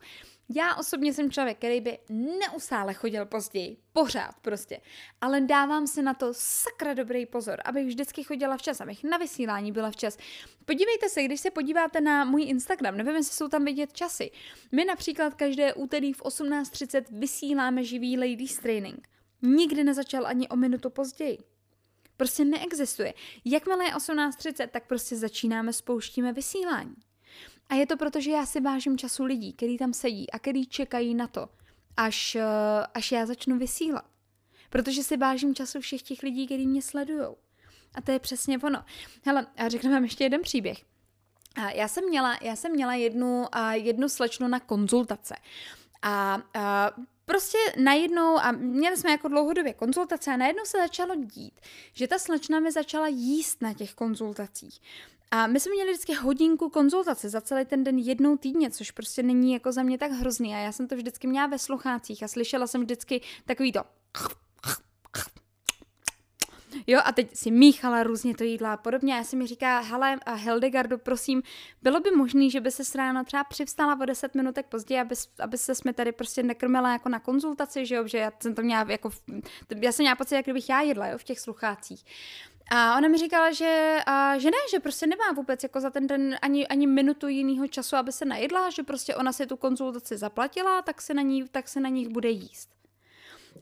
Já 0.55 0.75
osobně 0.75 1.13
jsem 1.13 1.31
člověk, 1.31 1.57
který 1.57 1.81
by 1.81 1.99
neustále 2.09 2.93
chodil 2.93 3.25
později, 3.25 3.77
pořád 3.93 4.39
prostě, 4.41 4.81
ale 5.21 5.41
dávám 5.41 5.87
si 5.87 6.01
na 6.01 6.13
to 6.13 6.29
sakra 6.31 6.93
dobrý 6.93 7.25
pozor, 7.25 7.61
abych 7.65 7.87
vždycky 7.87 8.23
chodila 8.23 8.57
včas, 8.57 8.81
abych 8.81 9.03
na 9.03 9.17
vysílání 9.17 9.71
byla 9.71 9.91
včas. 9.91 10.17
Podívejte 10.65 11.09
se, 11.09 11.23
když 11.23 11.39
se 11.41 11.51
podíváte 11.51 12.01
na 12.01 12.25
můj 12.25 12.43
Instagram, 12.43 12.97
nevím, 12.97 13.15
jestli 13.15 13.35
jsou 13.35 13.47
tam 13.47 13.65
vidět 13.65 13.93
časy. 13.93 14.31
My 14.71 14.85
například 14.85 15.33
každé 15.33 15.73
úterý 15.73 16.13
v 16.13 16.21
18.30 16.21 17.03
vysíláme 17.11 17.83
živý 17.83 18.17
ladies 18.17 18.59
training. 18.59 19.07
Nikdy 19.41 19.83
nezačal 19.83 20.27
ani 20.27 20.47
o 20.47 20.55
minutu 20.55 20.89
později. 20.89 21.37
Prostě 22.17 22.45
neexistuje. 22.45 23.13
Jakmile 23.45 23.85
je 23.85 23.91
18.30, 23.91 24.67
tak 24.67 24.87
prostě 24.87 25.15
začínáme, 25.15 25.73
spouštíme 25.73 26.33
vysílání. 26.33 26.95
A 27.69 27.75
je 27.75 27.87
to 27.87 27.97
proto, 27.97 28.21
že 28.21 28.31
já 28.31 28.45
si 28.45 28.59
vážím 28.59 28.97
času 28.97 29.25
lidí, 29.25 29.53
kteří 29.53 29.77
tam 29.77 29.93
sedí 29.93 30.31
a 30.31 30.39
kteří 30.39 30.65
čekají 30.65 31.15
na 31.15 31.27
to, 31.27 31.49
až, 31.97 32.35
eh, 32.35 32.43
až 32.93 33.11
já 33.11 33.25
začnu 33.25 33.57
vysílat. 33.57 34.05
Protože 34.69 35.03
si 35.03 35.17
vážím 35.17 35.55
času 35.55 35.79
všech 35.79 36.01
těch 36.01 36.23
lidí, 36.23 36.45
kteří 36.45 36.67
mě 36.67 36.81
sledují. 36.81 37.27
A 37.95 38.01
to 38.01 38.11
je 38.11 38.19
přesně 38.19 38.59
ono. 38.59 38.85
Hele, 39.25 39.47
a 39.57 39.69
řeknu 39.69 39.91
vám 39.91 40.03
ještě 40.03 40.23
jeden 40.23 40.41
příběh. 40.41 40.77
Já 41.73 41.87
jsem 41.87 42.05
měla, 42.09 42.37
já 42.41 42.55
jsem 42.55 42.71
měla 42.71 42.93
jednu, 42.93 43.45
jednu 43.71 44.09
slečnu 44.09 44.47
na 44.47 44.59
konzultace. 44.59 45.35
A, 46.01 46.41
a 46.53 46.91
prostě 47.25 47.57
najednou, 47.83 48.37
a 48.37 48.51
měli 48.51 48.97
jsme 48.97 49.11
jako 49.11 49.27
dlouhodobě 49.27 49.73
konzultace 49.73 50.31
a 50.33 50.37
najednou 50.37 50.63
se 50.65 50.77
začalo 50.77 51.15
dít, 51.15 51.59
že 51.93 52.07
ta 52.07 52.19
slečna 52.19 52.59
mi 52.59 52.71
začala 52.71 53.07
jíst 53.07 53.61
na 53.61 53.73
těch 53.73 53.93
konzultacích. 53.93 54.81
A 55.31 55.47
my 55.47 55.59
jsme 55.59 55.71
měli 55.71 55.91
vždycky 55.91 56.13
hodinku 56.13 56.69
konzultace 56.69 57.29
za 57.29 57.41
celý 57.41 57.65
ten 57.65 57.83
den 57.83 57.97
jednou 57.97 58.37
týdně, 58.37 58.71
což 58.71 58.91
prostě 58.91 59.23
není 59.23 59.53
jako 59.53 59.71
za 59.71 59.83
mě 59.83 59.97
tak 59.97 60.11
hrozný. 60.11 60.55
A 60.55 60.57
já 60.57 60.71
jsem 60.71 60.87
to 60.87 60.95
vždycky 60.95 61.27
měla 61.27 61.47
ve 61.47 61.59
sluchácích 61.59 62.23
a 62.23 62.27
slyšela 62.27 62.67
jsem 62.67 62.81
vždycky 62.81 63.21
takový 63.45 63.71
to 63.71 63.83
Jo, 66.87 66.99
a 67.05 67.11
teď 67.11 67.35
si 67.35 67.51
míchala 67.51 68.03
různě 68.03 68.35
to 68.35 68.43
jídla 68.43 68.73
a 68.73 68.77
podobně. 68.77 69.13
A 69.13 69.17
já 69.17 69.23
si 69.23 69.35
mi 69.35 69.47
říká, 69.47 69.79
hele, 69.79 70.19
Hildegardo, 70.35 70.97
prosím, 70.97 71.43
bylo 71.81 71.99
by 71.99 72.11
možné, 72.11 72.49
že 72.49 72.61
by 72.61 72.71
se 72.71 72.97
ráno 72.97 73.23
třeba 73.23 73.43
přivstala 73.43 73.99
o 74.01 74.05
10 74.05 74.35
minutek 74.35 74.65
později, 74.65 75.01
aby, 75.01 75.15
aby 75.39 75.57
se 75.57 75.75
jsme 75.75 75.93
tady 75.93 76.11
prostě 76.11 76.43
nekrmila 76.43 76.91
jako 76.91 77.09
na 77.09 77.19
konzultaci, 77.19 77.85
že 77.85 77.95
jo, 77.95 78.07
že 78.07 78.17
já 78.17 78.31
jsem 78.39 78.55
to 78.55 78.61
měla 78.61 78.85
jako, 78.89 79.09
já 79.81 79.91
jsem 79.91 80.03
měla 80.03 80.15
pocit, 80.15 80.35
jak 80.35 80.45
kdybych 80.45 80.69
já 80.69 80.81
jedla, 80.81 81.07
jo, 81.07 81.17
v 81.17 81.23
těch 81.23 81.39
sluchácích. 81.39 82.05
A 82.69 82.97
ona 82.97 83.07
mi 83.07 83.17
říkala, 83.17 83.51
že, 83.51 83.97
a, 84.05 84.37
že 84.37 84.51
ne, 84.51 84.57
že 84.71 84.79
prostě 84.79 85.07
nemá 85.07 85.31
vůbec 85.35 85.63
jako 85.63 85.79
za 85.79 85.89
ten 85.89 86.07
den 86.07 86.35
ani, 86.41 86.67
ani 86.67 86.87
minutu 86.87 87.27
jiného 87.27 87.67
času, 87.67 87.95
aby 87.95 88.11
se 88.11 88.25
najedla, 88.25 88.69
že 88.69 88.83
prostě 88.83 89.15
ona 89.15 89.33
si 89.33 89.47
tu 89.47 89.57
konzultaci 89.57 90.17
zaplatila, 90.17 90.81
tak 90.81 91.01
se 91.01 91.13
na 91.13 91.21
ní, 91.21 91.47
tak 91.51 91.67
se 91.67 91.79
na 91.79 91.89
nich 91.89 92.09
bude 92.09 92.29
jíst. 92.29 92.76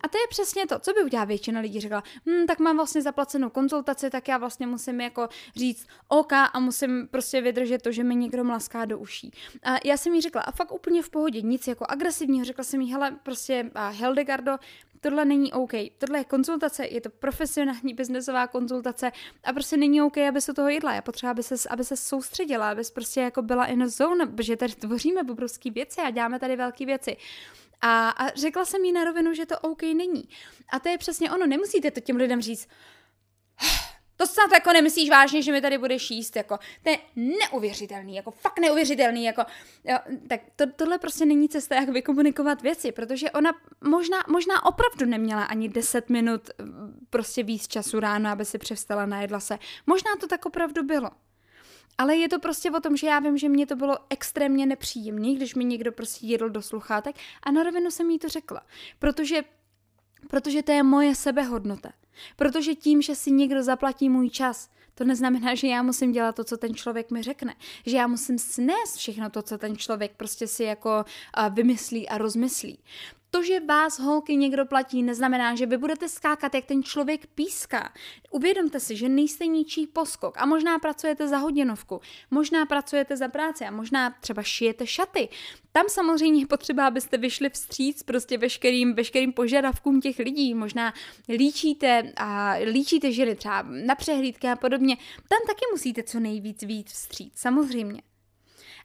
A 0.02 0.08
to 0.08 0.18
je 0.18 0.28
přesně 0.30 0.68
to, 0.68 0.80
co 0.80 0.94
by 0.94 1.04
udělala 1.04 1.26
většina 1.26 1.60
lidí. 1.60 1.80
Řekla, 1.80 2.04
hm, 2.26 2.46
tak 2.48 2.60
mám 2.60 2.76
vlastně 2.76 3.02
zaplacenou 3.02 3.50
konzultaci, 3.50 4.10
tak 4.10 4.28
já 4.28 4.38
vlastně 4.38 4.68
musím 4.68 5.02
jako 5.02 5.30
říct 5.56 5.88
OK 6.08 6.34
a 6.34 6.60
musím 6.60 7.08
prostě 7.08 7.42
vydržet 7.42 7.82
to, 7.82 7.92
že 7.92 8.04
mi 8.04 8.16
někdo 8.16 8.44
mlaská 8.44 8.86
do 8.86 9.00
uší. 9.00 9.32
A 9.64 9.76
já 9.86 9.98
jsem 9.98 10.14
jí 10.14 10.22
řekla, 10.22 10.42
a 10.42 10.52
fakt 10.52 10.72
úplně 10.72 11.04
v 11.04 11.10
pohodě, 11.10 11.42
nic 11.42 11.68
jako 11.68 11.86
agresivního, 11.90 12.46
řekla 12.46 12.64
jsem 12.64 12.82
jí, 12.82 12.92
hele, 12.92 13.12
prostě 13.24 13.72
a 13.76 13.88
Hildegardo, 13.88 14.58
tohle 15.06 15.26
není 15.26 15.54
OK, 15.54 15.72
tohle 15.98 16.20
je 16.20 16.24
konzultace, 16.24 16.86
je 16.86 17.02
to 17.02 17.10
profesionální 17.10 17.94
biznesová 17.94 18.48
konzultace 18.48 19.12
a 19.44 19.54
prostě 19.54 19.78
není 19.78 20.02
OK, 20.02 20.18
aby 20.18 20.42
se 20.42 20.54
toho 20.54 20.70
jedla. 20.70 20.94
Já 20.94 21.02
potřeba, 21.02 21.32
aby 21.32 21.44
se, 21.44 21.56
aby 21.70 21.84
se 21.84 21.98
soustředila, 21.98 22.70
aby 22.70 22.82
prostě 22.94 23.22
jako 23.22 23.42
byla 23.42 23.66
in 23.66 23.90
zone, 23.90 24.26
protože 24.26 24.58
tady 24.58 24.76
tvoříme 24.76 25.22
obrovské 25.22 25.72
věci 25.72 26.02
a 26.02 26.10
děláme 26.10 26.40
tady 26.40 26.56
velké 26.56 26.86
věci. 26.86 27.18
A, 27.82 28.10
a 28.10 28.30
řekla 28.30 28.66
jsem 28.66 28.86
jí 28.86 28.92
na 28.92 29.04
rovinu, 29.04 29.34
že 29.34 29.46
to 29.46 29.60
OK 29.60 29.82
není. 29.82 30.30
A 30.70 30.80
to 30.80 30.90
je 30.90 30.98
přesně 30.98 31.32
ono, 31.32 31.48
nemusíte 31.48 31.92
to 31.92 32.00
těm 32.00 32.16
lidem 32.16 32.42
říct, 32.42 32.68
To 34.18 34.28
snad 34.28 34.52
jako 34.54 34.74
nemyslíš 34.74 35.10
vážně, 35.10 35.42
že 35.42 35.52
mi 35.52 35.62
tady 35.62 35.78
budeš 35.78 36.12
jíst, 36.12 36.36
jako, 36.36 36.60
to 36.84 36.90
je 36.90 36.98
neuvěřitelný, 37.16 38.16
jako 38.16 38.32
fakt 38.32 38.60
neuvěřitelný, 38.60 39.24
jako, 39.24 39.44
jo, 39.84 39.98
tak 40.28 40.42
to, 40.56 40.66
tohle 40.76 41.00
prostě 41.00 41.26
není 41.26 41.50
cesta, 41.50 41.76
jak 41.76 41.90
vykomunikovat 41.90 42.62
věci, 42.62 42.92
protože 42.92 43.32
ona 43.32 43.52
možná, 43.82 44.18
možná 44.30 44.66
opravdu 44.66 45.06
neměla 45.06 45.44
ani 45.44 45.70
10 45.70 46.10
minut 46.10 46.50
prostě 47.10 47.44
víc 47.44 47.68
času 47.68 48.00
ráno, 48.00 48.30
aby 48.30 48.46
si 48.46 48.58
převstala, 48.58 49.06
najedla 49.06 49.40
se. 49.40 49.60
Možná 49.86 50.12
to 50.20 50.28
tak 50.28 50.46
opravdu 50.46 50.84
bylo. 50.84 51.10
Ale 51.98 52.16
je 52.16 52.30
to 52.30 52.40
prostě 52.40 52.72
o 52.72 52.80
tom, 52.80 52.98
že 52.98 53.08
já 53.08 53.20
vím, 53.20 53.38
že 53.38 53.50
mě 53.50 53.66
to 53.66 53.76
bylo 53.76 53.98
extrémně 54.10 54.66
nepříjemné, 54.66 55.34
když 55.34 55.56
mi 55.56 55.66
někdo 55.66 55.92
prostě 55.92 56.26
jedl 56.26 56.50
do 56.50 56.62
sluchátek 56.62 57.16
a 57.44 57.52
na 57.52 57.64
rovinu 57.64 57.92
jsem 57.92 58.10
jí 58.10 58.20
to 58.20 58.30
řekla. 58.30 58.62
Protože, 59.00 59.44
protože 60.30 60.64
to 60.64 60.72
je 60.72 60.84
moje 60.84 61.16
sebehodnota. 61.16 61.94
Protože 62.36 62.76
tím, 62.76 63.02
že 63.02 63.16
si 63.16 63.32
někdo 63.32 63.64
zaplatí 63.64 64.10
můj 64.10 64.30
čas, 64.30 64.70
to 64.96 65.04
neznamená, 65.04 65.56
že 65.56 65.68
já 65.68 65.84
musím 65.84 66.12
dělat 66.12 66.36
to, 66.36 66.44
co 66.44 66.58
ten 66.58 66.76
člověk 66.76 67.12
mi 67.12 67.24
řekne. 67.24 67.56
Že 67.86 67.98
já 67.98 68.08
musím 68.08 68.40
snést 68.40 68.96
všechno 68.96 69.30
to, 69.30 69.42
co 69.42 69.58
ten 69.58 69.78
člověk 69.78 70.12
prostě 70.18 70.48
si 70.48 70.64
jako 70.64 71.06
vymyslí 71.50 72.10
a 72.10 72.18
rozmyslí. 72.18 72.80
To, 73.36 73.44
že 73.44 73.60
vás 73.60 74.00
holky 74.00 74.36
někdo 74.36 74.66
platí, 74.66 75.04
neznamená, 75.04 75.56
že 75.56 75.66
vy 75.66 75.78
budete 75.78 76.10
skákat, 76.10 76.56
jak 76.56 76.66
ten 76.66 76.84
člověk 76.84 77.28
píská. 77.28 77.94
Uvědomte 78.32 78.80
si, 78.80 78.96
že 78.96 79.10
nejste 79.10 79.46
ničí 79.46 79.88
poskok 79.88 80.38
a 80.38 80.46
možná 80.46 80.80
pracujete 80.80 81.28
za 81.28 81.38
hodinovku, 81.38 82.02
možná 82.32 82.66
pracujete 82.66 83.18
za 83.18 83.28
práci 83.28 83.66
a 83.66 83.72
možná 83.72 84.10
třeba 84.10 84.44
šijete 84.44 84.88
šaty. 84.88 85.30
Tam 85.72 85.86
samozřejmě 85.90 86.42
je 86.42 86.48
potřeba, 86.48 86.88
abyste 86.88 87.18
vyšli 87.18 87.50
vstříc 87.50 88.04
prostě 88.04 88.38
veškerým, 88.38 88.94
veškerým 88.94 89.34
požadavkům 89.34 90.02
těch 90.02 90.20
lidí. 90.20 90.54
Možná 90.54 90.94
líčíte 91.30 92.14
a 92.18 92.54
líčíte 92.72 93.12
ženy 93.12 93.36
třeba 93.36 93.62
na 93.86 93.96
přehlídky 93.96 94.48
a 94.48 94.56
podobně. 94.56 94.98
Tam 95.30 95.40
taky 95.48 95.62
musíte 95.72 96.04
co 96.04 96.20
nejvíc 96.20 96.64
víc 96.64 96.92
vstříc, 96.92 97.34
samozřejmě. 97.36 98.15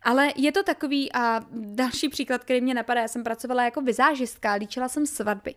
Ale 0.03 0.33
je 0.37 0.53
to 0.53 0.63
takový 0.63 1.13
a 1.13 1.41
další 1.53 2.09
příklad, 2.09 2.45
který 2.45 2.61
mě 2.61 2.75
napadá, 2.75 3.01
já 3.01 3.09
jsem 3.09 3.25
pracovala 3.25 3.65
jako 3.65 3.81
vizážistka, 3.81 4.53
líčila 4.53 4.89
jsem 4.89 5.07
svatby. 5.07 5.55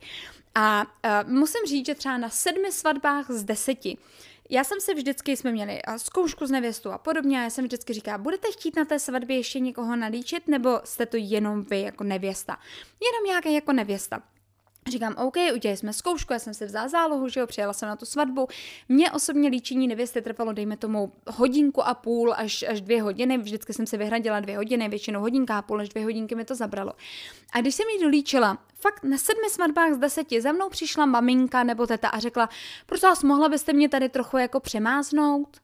A, 0.55 0.79
a 0.79 0.85
musím 1.27 1.61
říct, 1.67 1.85
že 1.85 1.95
třeba 1.95 2.17
na 2.17 2.29
sedmi 2.29 2.71
svatbách 2.71 3.31
z 3.31 3.43
deseti 3.43 3.97
já 4.49 4.63
jsem 4.63 4.79
se 4.81 4.93
vždycky, 4.93 5.37
jsme 5.37 5.51
měli 5.51 5.81
zkoušku 5.97 6.45
z 6.45 6.51
nevěstu 6.51 6.91
a 6.91 6.97
podobně, 6.97 7.39
a 7.39 7.43
já 7.43 7.49
jsem 7.49 7.65
vždycky 7.65 7.93
říkala, 7.93 8.17
budete 8.17 8.51
chtít 8.51 8.75
na 8.75 8.85
té 8.85 8.99
svatbě 8.99 9.37
ještě 9.37 9.59
někoho 9.59 9.95
nalíčit, 9.95 10.47
nebo 10.47 10.79
jste 10.83 11.05
to 11.05 11.17
jenom 11.19 11.61
vy 11.61 11.81
jako 11.81 12.03
nevěsta? 12.03 12.57
Jenom 13.03 13.25
nějaké 13.25 13.51
jako 13.51 13.73
nevěsta. 13.73 14.23
Říkám, 14.87 15.15
OK, 15.17 15.35
udělali 15.53 15.77
jsme 15.77 15.93
zkoušku, 15.93 16.33
já 16.33 16.39
jsem 16.39 16.53
si 16.53 16.65
vzala 16.65 16.87
zálohu, 16.87 17.29
že 17.29 17.39
jo, 17.39 17.47
přijela 17.47 17.73
jsem 17.73 17.89
na 17.89 17.95
tu 17.95 18.05
svatbu. 18.05 18.47
Mně 18.89 19.11
osobně 19.11 19.49
líčení 19.49 19.87
nevěsty 19.87 20.21
trvalo, 20.21 20.53
dejme 20.53 20.77
tomu, 20.77 21.11
hodinku 21.27 21.87
a 21.87 21.93
půl 21.93 22.33
až, 22.37 22.63
až 22.63 22.81
dvě 22.81 23.01
hodiny. 23.01 23.37
Vždycky 23.37 23.73
jsem 23.73 23.87
se 23.87 23.97
vyhradila 23.97 24.39
dvě 24.39 24.57
hodiny, 24.57 24.89
většinou 24.89 25.21
hodinka 25.21 25.57
a 25.57 25.61
půl 25.61 25.81
až 25.81 25.89
dvě 25.89 26.03
hodinky 26.03 26.35
mi 26.35 26.45
to 26.45 26.55
zabralo. 26.55 26.93
A 27.53 27.61
když 27.61 27.75
jsem 27.75 27.89
jí 27.89 28.03
dolíčila, 28.03 28.57
fakt 28.75 29.03
na 29.03 29.17
sedmi 29.17 29.49
svatbách 29.49 29.93
z 29.93 29.97
deseti 29.97 30.41
za 30.41 30.51
mnou 30.51 30.69
přišla 30.69 31.05
maminka 31.05 31.63
nebo 31.63 31.87
teta 31.87 32.07
a 32.09 32.19
řekla, 32.19 32.49
prosím 32.85 33.09
vás, 33.09 33.23
mohla 33.23 33.49
byste 33.49 33.73
mě 33.73 33.89
tady 33.89 34.09
trochu 34.09 34.37
jako 34.37 34.59
přemáznout? 34.59 35.57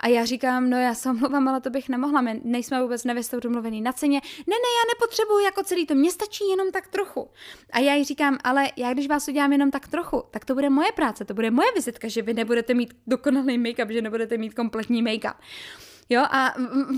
A 0.00 0.08
já 0.08 0.24
říkám, 0.24 0.70
no 0.70 0.78
já 0.78 0.94
se 0.94 1.10
omlouvám, 1.10 1.48
ale 1.48 1.60
to 1.60 1.70
bych 1.70 1.88
nemohla, 1.88 2.20
my 2.20 2.40
nejsme 2.44 2.82
vůbec 2.82 3.04
nevěstou 3.04 3.40
domluvený 3.40 3.80
na 3.80 3.92
ceně. 3.92 4.20
Ne, 4.24 4.54
ne, 4.54 4.54
já 4.54 4.94
nepotřebuju 4.94 5.38
jako 5.38 5.62
celý 5.62 5.86
to, 5.86 5.94
mně 5.94 6.10
stačí 6.10 6.44
jenom 6.50 6.70
tak 6.72 6.86
trochu. 6.86 7.28
A 7.72 7.78
já 7.78 7.94
jí 7.94 8.04
říkám, 8.04 8.38
ale 8.44 8.68
já 8.76 8.92
když 8.92 9.08
vás 9.08 9.28
udělám 9.28 9.52
jenom 9.52 9.70
tak 9.70 9.88
trochu, 9.88 10.22
tak 10.30 10.44
to 10.44 10.54
bude 10.54 10.70
moje 10.70 10.92
práce, 10.92 11.24
to 11.24 11.34
bude 11.34 11.50
moje 11.50 11.72
vizitka, 11.74 12.08
že 12.08 12.22
vy 12.22 12.34
nebudete 12.34 12.74
mít 12.74 12.94
dokonalý 13.06 13.58
make-up, 13.58 13.90
že 13.90 14.02
nebudete 14.02 14.36
mít 14.38 14.54
kompletní 14.54 15.02
make-up. 15.02 15.34
Jo, 16.08 16.22
a 16.30 16.54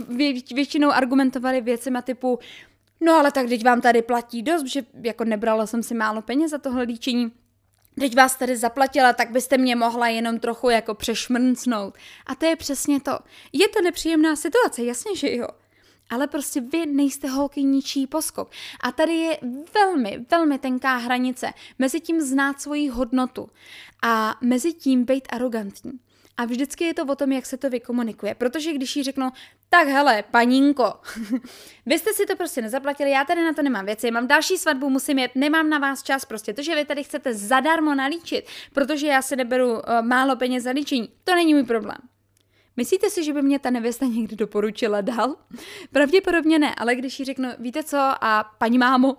vě, 0.08 0.32
většinou 0.54 0.90
argumentovali 0.90 1.60
věcima 1.60 2.02
typu, 2.02 2.38
no 3.00 3.12
ale 3.12 3.32
tak 3.32 3.48
teď 3.48 3.64
vám 3.64 3.80
tady 3.80 4.02
platí 4.02 4.42
dost, 4.42 4.66
že 4.66 4.82
jako 5.02 5.24
nebrala 5.24 5.66
jsem 5.66 5.82
si 5.82 5.94
málo 5.94 6.22
peněz 6.22 6.50
za 6.50 6.58
tohle 6.58 6.82
líčení, 6.82 7.32
teď 8.00 8.16
vás 8.16 8.36
tady 8.36 8.56
zaplatila, 8.56 9.12
tak 9.12 9.30
byste 9.30 9.58
mě 9.58 9.76
mohla 9.76 10.08
jenom 10.08 10.38
trochu 10.38 10.70
jako 10.70 10.94
přešmrncnout. 10.94 11.94
A 12.26 12.34
to 12.34 12.46
je 12.46 12.56
přesně 12.56 13.00
to. 13.00 13.18
Je 13.52 13.68
to 13.68 13.80
nepříjemná 13.82 14.36
situace, 14.36 14.84
jasně, 14.84 15.16
že 15.16 15.36
jo. 15.36 15.48
Ale 16.10 16.26
prostě 16.26 16.60
vy 16.60 16.86
nejste 16.86 17.28
holky 17.28 17.62
ničí 17.62 18.06
poskok. 18.06 18.50
A 18.80 18.92
tady 18.92 19.12
je 19.12 19.38
velmi, 19.74 20.24
velmi 20.30 20.58
tenká 20.58 20.96
hranice 20.96 21.52
mezi 21.78 22.00
tím 22.00 22.20
znát 22.20 22.60
svoji 22.60 22.88
hodnotu 22.88 23.48
a 24.02 24.34
mezi 24.40 24.72
tím 24.72 25.04
být 25.04 25.28
arrogantní. 25.30 25.92
A 26.36 26.44
vždycky 26.44 26.84
je 26.84 26.94
to 26.94 27.04
o 27.04 27.16
tom, 27.16 27.32
jak 27.32 27.46
se 27.46 27.56
to 27.56 27.70
vykomunikuje. 27.70 28.34
Protože 28.34 28.72
když 28.72 28.96
jí 28.96 29.02
řeknu, 29.02 29.30
tak 29.68 29.88
hele, 29.88 30.24
panínko, 30.30 30.94
vy 31.86 31.98
jste 31.98 32.12
si 32.12 32.26
to 32.26 32.36
prostě 32.36 32.62
nezaplatili, 32.62 33.10
já 33.10 33.24
tady 33.24 33.44
na 33.44 33.52
to 33.52 33.62
nemám 33.62 33.86
věci, 33.86 34.10
mám 34.10 34.26
další 34.26 34.58
svatbu, 34.58 34.90
musím 34.90 35.18
jet, 35.18 35.30
nemám 35.34 35.70
na 35.70 35.78
vás 35.78 36.02
čas 36.02 36.24
prostě. 36.24 36.52
To, 36.52 36.62
že 36.62 36.74
vy 36.74 36.84
tady 36.84 37.04
chcete 37.04 37.34
zadarmo 37.34 37.94
nalíčit, 37.94 38.46
protože 38.72 39.06
já 39.06 39.22
si 39.22 39.36
neberu 39.36 39.72
uh, 39.72 39.80
málo 40.02 40.36
peněz 40.36 40.64
za 40.64 40.70
líčení, 40.70 41.08
to 41.24 41.34
není 41.34 41.54
můj 41.54 41.64
problém. 41.64 41.98
Myslíte 42.76 43.10
si, 43.10 43.24
že 43.24 43.32
by 43.32 43.42
mě 43.42 43.58
ta 43.58 43.70
nevěsta 43.70 44.06
někdy 44.06 44.36
doporučila 44.36 45.00
dál? 45.00 45.36
Pravděpodobně 45.92 46.58
ne, 46.58 46.74
ale 46.74 46.94
když 46.94 47.18
jí 47.18 47.24
řeknu, 47.24 47.48
víte 47.58 47.82
co, 47.82 47.98
a 48.20 48.44
paní 48.58 48.78
mámo, 48.78 49.16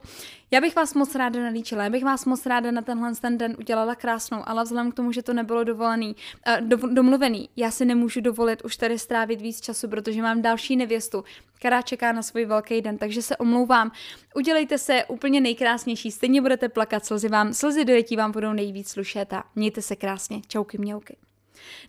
já 0.52 0.62
bych 0.62 0.76
vás 0.76 0.94
moc 0.94 1.16
ráda 1.16 1.40
nalíčila, 1.40 1.84
já 1.84 1.90
bych 1.90 2.04
vás 2.04 2.26
moc 2.26 2.46
ráda 2.46 2.72
na 2.72 2.82
tenhle 2.82 3.16
ten 3.16 3.38
den 3.38 3.56
udělala 3.60 3.96
krásnou, 3.96 4.38
ale 4.46 4.64
vzhledem 4.64 4.92
k 4.92 4.96
tomu, 4.96 5.12
že 5.12 5.24
to 5.24 5.34
nebylo 5.34 5.64
dovolený, 5.64 6.16
uh, 6.48 6.68
do, 6.68 6.78
domluvený, 6.78 7.50
já 7.56 7.72
si 7.72 7.86
nemůžu 7.86 8.22
dovolit 8.22 8.66
už 8.66 8.78
tady 8.78 9.00
strávit 9.00 9.42
víc 9.42 9.62
času, 9.62 9.88
protože 9.88 10.22
mám 10.22 10.42
další 10.42 10.76
nevěstu, 10.76 11.24
která 11.56 11.82
čeká 11.82 12.12
na 12.12 12.22
svůj 12.22 12.46
velký 12.46 12.82
den, 12.82 12.98
takže 12.98 13.22
se 13.22 13.38
omlouvám. 13.38 13.92
Udělejte 14.36 14.78
se 14.78 15.06
úplně 15.08 15.42
nejkrásnější, 15.42 16.12
stejně 16.12 16.42
budete 16.42 16.70
plakat, 16.70 17.06
slzy 17.06 17.30
vám, 17.30 17.54
slzy 17.54 17.86
dojetí 17.86 18.16
vám 18.16 18.32
budou 18.32 18.54
nejvíc 18.54 18.90
slušet 18.90 19.34
a 19.34 19.44
mějte 19.56 19.82
se 19.82 19.96
krásně. 19.96 20.42
Čauky 20.48 20.78
měuky. 20.78 21.18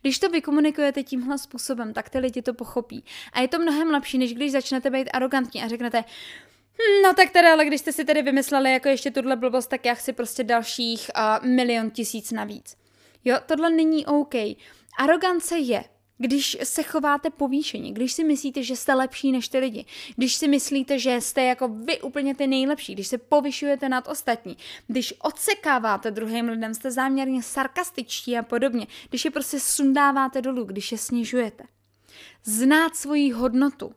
Když 0.00 0.18
to 0.18 0.28
vykomunikujete 0.28 1.02
tímhle 1.02 1.38
způsobem, 1.38 1.92
tak 1.92 2.10
ty 2.10 2.18
lidi 2.18 2.42
to 2.42 2.54
pochopí. 2.54 3.04
A 3.32 3.40
je 3.40 3.48
to 3.48 3.58
mnohem 3.58 3.90
lepší, 3.90 4.18
než 4.18 4.34
když 4.34 4.52
začnete 4.52 4.90
být 4.90 5.10
arrogantní 5.12 5.62
a 5.62 5.68
řeknete, 5.68 6.04
hm, 6.72 7.02
No 7.02 7.14
tak 7.14 7.30
teda, 7.30 7.52
ale 7.52 7.64
když 7.64 7.80
jste 7.80 7.92
si 7.92 8.04
tedy 8.04 8.22
vymysleli 8.22 8.72
jako 8.72 8.88
ještě 8.88 9.10
tuhle 9.10 9.36
blbost, 9.36 9.66
tak 9.66 9.86
já 9.86 9.94
chci 9.94 10.12
prostě 10.12 10.44
dalších 10.44 11.10
uh, 11.16 11.48
milion 11.48 11.90
tisíc 11.90 12.32
navíc. 12.32 12.76
Jo, 13.24 13.36
tohle 13.46 13.70
není 13.70 14.06
OK. 14.06 14.34
Arogance 14.98 15.58
je, 15.58 15.84
když 16.18 16.56
se 16.62 16.82
chováte 16.82 17.30
povýšení, 17.30 17.94
když 17.94 18.12
si 18.12 18.24
myslíte, 18.24 18.62
že 18.62 18.76
jste 18.76 18.94
lepší 18.94 19.32
než 19.32 19.48
ty 19.48 19.58
lidi, 19.58 19.84
když 20.16 20.34
si 20.34 20.48
myslíte, 20.48 20.98
že 20.98 21.20
jste 21.20 21.42
jako 21.42 21.68
vy 21.68 22.00
úplně 22.00 22.34
ty 22.34 22.46
nejlepší, 22.46 22.94
když 22.94 23.06
se 23.06 23.18
povyšujete 23.18 23.88
nad 23.88 24.08
ostatní, 24.08 24.56
když 24.86 25.14
odsekáváte 25.18 26.10
druhým 26.10 26.48
lidem, 26.48 26.74
jste 26.74 26.90
záměrně 26.90 27.42
sarkastičtí 27.42 28.38
a 28.38 28.42
podobně, 28.42 28.86
když 29.08 29.24
je 29.24 29.30
prostě 29.30 29.60
sundáváte 29.60 30.42
dolů, 30.42 30.64
když 30.64 30.92
je 30.92 30.98
snižujete. 30.98 31.64
Znát 32.44 32.96
svoji 32.96 33.32
hodnotu 33.32 33.94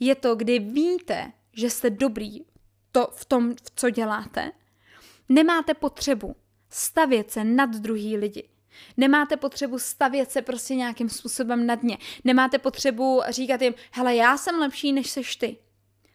je 0.00 0.14
to, 0.14 0.34
kdy 0.34 0.58
víte, 0.58 1.32
že 1.52 1.70
jste 1.70 1.90
dobrý 1.90 2.40
to 2.92 3.10
v 3.14 3.24
tom, 3.24 3.54
co 3.74 3.90
děláte, 3.90 4.52
nemáte 5.28 5.74
potřebu 5.74 6.36
stavět 6.70 7.30
se 7.30 7.44
nad 7.44 7.70
druhý 7.70 8.16
lidi 8.16 8.48
Nemáte 8.96 9.36
potřebu 9.36 9.78
stavět 9.78 10.30
se 10.30 10.42
prostě 10.42 10.74
nějakým 10.74 11.08
způsobem 11.08 11.66
nad 11.66 11.82
ně. 11.82 11.98
Nemáte 12.24 12.58
potřebu 12.58 13.22
říkat 13.28 13.62
jim, 13.62 13.74
hele, 13.92 14.14
já 14.14 14.36
jsem 14.36 14.58
lepší, 14.58 14.92
než 14.92 15.10
seš 15.10 15.36
ty. 15.36 15.56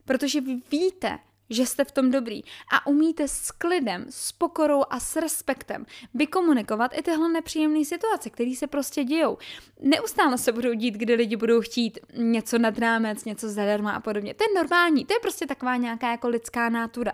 Protože 0.06 0.42
vy 0.42 0.60
víte, 0.72 1.20
že 1.50 1.66
jste 1.66 1.84
v 1.86 1.92
tom 1.92 2.12
dobrý 2.12 2.42
a 2.74 2.88
umíte 2.88 3.28
s 3.28 3.52
klidem, 3.52 4.06
s 4.10 4.32
pokorou 4.32 4.84
a 4.90 5.00
s 5.00 5.16
respektem 5.16 5.86
vykomunikovat 6.14 6.92
i 6.98 7.02
tyhle 7.02 7.30
nepříjemné 7.30 7.86
situace, 7.86 8.30
které 8.30 8.56
se 8.56 8.68
prostě 8.68 9.04
dějou. 9.04 9.38
Neustále 9.82 10.38
se 10.38 10.52
budou 10.52 10.74
dít, 10.74 10.94
kdy 10.94 11.14
lidi 11.14 11.36
budou 11.36 11.62
chtít 11.62 12.00
něco 12.18 12.58
nad 12.58 12.78
rámec, 12.78 13.26
něco 13.26 13.50
zadarma 13.50 13.92
a 13.92 14.00
podobně. 14.00 14.34
To 14.34 14.44
je 14.44 14.62
normální, 14.62 15.06
to 15.06 15.14
je 15.14 15.20
prostě 15.20 15.48
taková 15.48 15.76
nějaká 15.76 16.12
jako 16.12 16.28
lidská 16.28 16.70
nátura. 16.70 17.14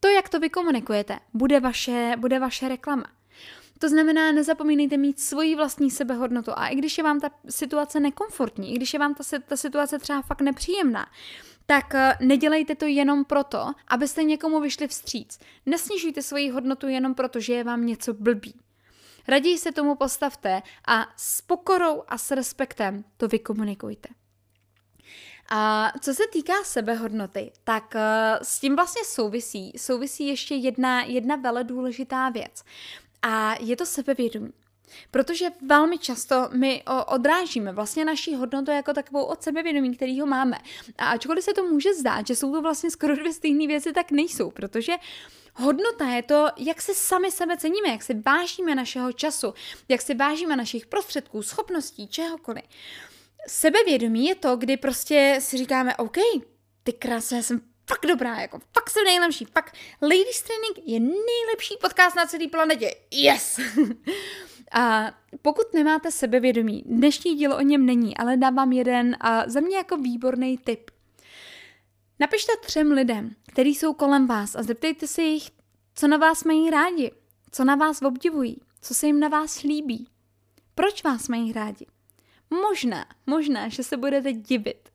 To, 0.00 0.08
jak 0.08 0.28
to 0.28 0.40
vykomunikujete, 0.40 1.18
bude 1.34 1.60
vaše, 1.60 2.14
bude 2.18 2.38
vaše 2.38 2.68
reklama. 2.68 3.04
To 3.78 3.88
znamená, 3.88 4.32
nezapomínejte 4.32 4.96
mít 4.96 5.20
svoji 5.20 5.56
vlastní 5.56 5.90
sebehodnotu 5.90 6.50
a 6.56 6.68
i 6.68 6.76
když 6.76 6.98
je 6.98 7.04
vám 7.04 7.20
ta 7.20 7.30
situace 7.48 8.00
nekomfortní, 8.00 8.72
i 8.72 8.76
když 8.76 8.92
je 8.92 8.98
vám 8.98 9.14
ta, 9.14 9.24
ta 9.46 9.56
situace 9.56 9.98
třeba 9.98 10.22
fakt 10.22 10.40
nepříjemná, 10.40 11.06
tak 11.66 11.94
eh, 11.94 12.14
nedělejte 12.20 12.74
to 12.74 12.86
jenom 12.86 13.24
proto, 13.24 13.72
abyste 13.88 14.22
někomu 14.22 14.60
vyšli 14.60 14.88
vstříc. 14.88 15.38
Nesnižujte 15.66 16.22
svoji 16.22 16.50
hodnotu 16.50 16.88
jenom 16.88 17.14
proto, 17.14 17.40
že 17.40 17.52
je 17.54 17.64
vám 17.64 17.86
něco 17.86 18.14
blbý. 18.14 18.54
Raději 19.28 19.58
se 19.58 19.72
tomu 19.72 19.94
postavte 19.94 20.62
a 20.86 21.06
s 21.16 21.40
pokorou 21.40 22.02
a 22.08 22.18
s 22.18 22.30
respektem 22.30 23.04
to 23.16 23.28
vykomunikujte. 23.28 24.08
A 25.50 25.92
co 26.00 26.14
se 26.14 26.22
týká 26.32 26.64
sebehodnoty, 26.64 27.52
tak 27.64 27.94
uh, 27.94 28.00
s 28.42 28.60
tím 28.60 28.76
vlastně 28.76 29.04
souvisí, 29.04 29.72
souvisí 29.76 30.26
ještě 30.26 30.54
jedna, 30.54 31.02
jedna 31.02 31.36
vele 31.36 31.64
důležitá 31.64 32.28
věc. 32.28 32.64
A 33.22 33.54
je 33.60 33.76
to 33.76 33.86
sebevědomí. 33.86 34.52
Protože 35.10 35.46
velmi 35.66 35.98
často 35.98 36.48
my 36.52 36.82
odrážíme 37.06 37.72
vlastně 37.72 38.04
naší 38.04 38.34
hodnotu 38.34 38.70
jako 38.70 38.92
takovou 38.92 39.24
od 39.24 39.42
sebevědomí, 39.42 39.96
který 39.96 40.20
ho 40.20 40.26
máme. 40.26 40.58
A 40.98 41.04
ačkoliv 41.04 41.44
se 41.44 41.52
to 41.54 41.62
může 41.62 41.94
zdát, 41.94 42.26
že 42.26 42.36
jsou 42.36 42.52
to 42.52 42.62
vlastně 42.62 42.90
skoro 42.90 43.16
dvě 43.16 43.32
stejné 43.32 43.66
věci, 43.66 43.92
tak 43.92 44.10
nejsou, 44.10 44.50
protože 44.50 44.92
Hodnota 45.60 46.08
je 46.08 46.22
to, 46.22 46.46
jak 46.56 46.82
se 46.82 46.94
sami 46.94 47.30
sebe 47.30 47.56
ceníme, 47.56 47.88
jak 47.88 48.02
si 48.02 48.14
vážíme 48.14 48.74
našeho 48.74 49.12
času, 49.12 49.54
jak 49.88 50.02
si 50.02 50.14
vážíme 50.14 50.56
našich 50.56 50.86
prostředků, 50.86 51.42
schopností, 51.42 52.08
čehokoliv. 52.08 52.64
Sebevědomí 53.48 54.26
je 54.26 54.34
to, 54.34 54.56
kdy 54.56 54.76
prostě 54.76 55.38
si 55.40 55.58
říkáme, 55.58 55.96
OK, 55.96 56.16
ty 56.82 56.92
krásně, 56.92 57.42
jsem 57.42 57.60
fakt 57.88 58.06
dobrá, 58.06 58.40
jako 58.40 58.58
fakt 58.74 58.90
jsem 58.90 59.04
nejlepší, 59.04 59.44
fakt 59.44 59.76
Ladies 60.02 60.42
Training 60.42 60.88
je 60.88 61.00
nejlepší 61.00 61.74
podcast 61.80 62.16
na 62.16 62.26
celé 62.26 62.48
planetě, 62.48 62.94
yes! 63.10 63.60
A 64.72 65.12
pokud 65.42 65.74
nemáte 65.74 66.10
sebevědomí, 66.10 66.82
dnešní 66.86 67.34
dílo 67.34 67.56
o 67.56 67.60
něm 67.60 67.86
není, 67.86 68.16
ale 68.16 68.36
dávám 68.36 68.72
jeden 68.72 69.16
a 69.20 69.48
za 69.48 69.60
mě 69.60 69.76
jako 69.76 69.96
výborný 69.96 70.58
tip. 70.58 70.90
Napište 72.20 72.52
třem 72.66 72.92
lidem, 72.92 73.30
kteří 73.46 73.74
jsou 73.74 73.94
kolem 73.94 74.26
vás 74.26 74.54
a 74.54 74.62
zeptejte 74.62 75.06
se 75.06 75.22
jich, 75.22 75.50
co 75.94 76.08
na 76.08 76.16
vás 76.16 76.44
mají 76.44 76.70
rádi, 76.70 77.12
co 77.52 77.64
na 77.64 77.74
vás 77.74 78.02
obdivují, 78.02 78.60
co 78.80 78.94
se 78.94 79.06
jim 79.06 79.20
na 79.20 79.28
vás 79.28 79.62
líbí. 79.62 80.08
Proč 80.74 81.04
vás 81.04 81.28
mají 81.28 81.52
rádi? 81.52 81.86
Možná, 82.50 83.06
možná, 83.26 83.68
že 83.68 83.82
se 83.82 83.96
budete 83.96 84.32
divit. 84.32 84.88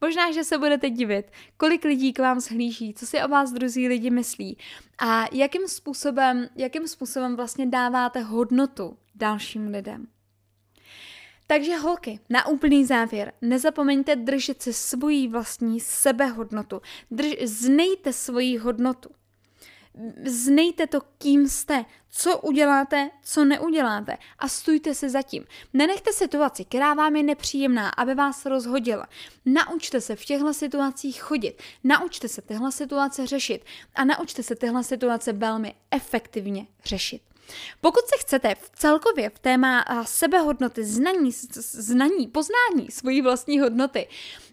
Možná, 0.00 0.32
že 0.32 0.44
se 0.44 0.58
budete 0.58 0.90
divit, 0.90 1.26
kolik 1.56 1.84
lidí 1.84 2.12
k 2.12 2.18
vám 2.18 2.40
zhlíží, 2.40 2.94
co 2.94 3.06
si 3.06 3.22
o 3.22 3.28
vás 3.28 3.52
druzí 3.52 3.88
lidi 3.88 4.10
myslí 4.10 4.58
a 4.98 5.24
jakým 5.32 5.68
způsobem, 5.68 6.48
jakým 6.56 6.88
způsobem 6.88 7.36
vlastně 7.36 7.66
dáváte 7.66 8.20
hodnotu 8.20 8.96
dalším 9.14 9.66
lidem. 9.68 10.06
Takže 11.46 11.76
holky, 11.76 12.20
na 12.30 12.46
úplný 12.46 12.84
závěr, 12.84 13.32
nezapomeňte 13.42 14.16
držet 14.16 14.62
si 14.62 14.72
svoji 14.72 15.28
vlastní 15.28 15.80
sebehodnotu. 15.80 16.82
Drž, 17.10 17.34
znejte 17.44 18.12
svoji 18.12 18.56
hodnotu. 18.56 19.10
Znejte 20.24 20.86
to, 20.86 21.00
kým 21.18 21.48
jste, 21.48 21.84
co 22.18 22.38
uděláte, 22.38 23.10
co 23.22 23.44
neuděláte 23.44 24.16
a 24.38 24.48
stůjte 24.48 24.94
se 24.94 25.10
zatím. 25.10 25.44
Nenechte 25.72 26.12
situaci, 26.12 26.64
která 26.64 26.94
vám 26.94 27.16
je 27.16 27.22
nepříjemná, 27.22 27.88
aby 27.88 28.14
vás 28.14 28.46
rozhodila. 28.46 29.06
Naučte 29.46 30.00
se 30.00 30.16
v 30.16 30.24
těchto 30.24 30.54
situacích 30.54 31.22
chodit, 31.22 31.62
naučte 31.84 32.28
se 32.28 32.42
tyhle 32.42 32.72
situace 32.72 33.26
řešit 33.26 33.64
a 33.94 34.04
naučte 34.04 34.42
se 34.42 34.56
tyhle 34.56 34.84
situace 34.84 35.32
velmi 35.32 35.74
efektivně 35.90 36.66
řešit. 36.84 37.22
Pokud 37.80 38.06
se 38.06 38.16
chcete 38.18 38.54
v 38.54 38.70
celkově 38.74 39.30
v 39.30 39.38
téma 39.38 39.84
sebehodnoty, 40.04 40.84
znaní, 40.84 41.32
znaní, 41.60 42.28
poznání 42.28 42.90
svojí 42.90 43.22
vlastní 43.22 43.60
hodnoty, 43.60 44.08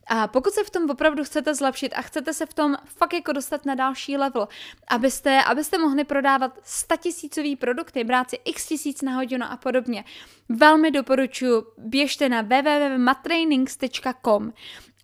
a 0.08 0.28
pokud 0.28 0.54
se 0.54 0.63
v 0.63 0.70
tom 0.70 0.89
opravdu 0.89 1.24
chcete 1.24 1.56
zlepšit 1.56 1.94
a 1.94 2.02
chcete 2.02 2.34
se 2.34 2.46
v 2.46 2.54
tom 2.54 2.76
fakt 2.86 3.13
jako 3.13 3.32
dostat 3.32 3.66
na 3.66 3.76
další 3.76 4.18
level, 4.18 4.48
abyste, 4.88 5.44
abyste 5.44 5.78
mohli 5.78 6.04
prodávat 6.04 6.60
statisícový 6.63 7.56
produkty, 7.56 8.04
brát 8.04 8.30
si 8.30 8.39
x 8.46 8.68
tisíc 8.68 9.02
na 9.02 9.16
hodinu 9.16 9.46
a 9.50 9.58
podobně, 9.58 10.04
velmi 10.50 10.92
doporučuji, 10.92 11.63
běžte 11.78 12.30
na 12.30 12.42
www.matrainings.com 12.42 14.54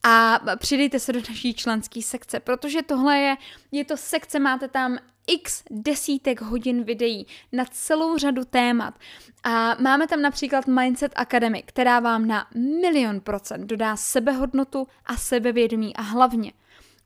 a 0.04 0.40
přidejte 0.58 1.00
se 1.00 1.14
do 1.14 1.20
naší 1.30 1.54
členské 1.54 2.02
sekce, 2.02 2.40
protože 2.40 2.82
tohle 2.82 3.18
je, 3.18 3.36
je 3.72 3.86
to 3.86 3.98
sekce, 3.98 4.40
máte 4.40 4.68
tam 4.68 4.98
x 5.30 5.64
desítek 5.70 6.42
hodin 6.42 6.84
videí 6.84 7.28
na 7.52 7.66
celou 7.66 8.18
řadu 8.18 8.46
témat. 8.46 8.94
A 9.44 9.76
máme 9.82 10.08
tam 10.08 10.22
například 10.22 10.68
Mindset 10.68 11.12
Academy, 11.16 11.64
která 11.64 12.00
vám 12.00 12.28
na 12.28 12.48
milion 12.82 13.22
procent 13.22 13.68
dodá 13.68 13.96
sebehodnotu 13.96 14.88
a 15.06 15.18
sebevědomí 15.18 15.96
a 15.96 16.02
hlavně 16.02 16.54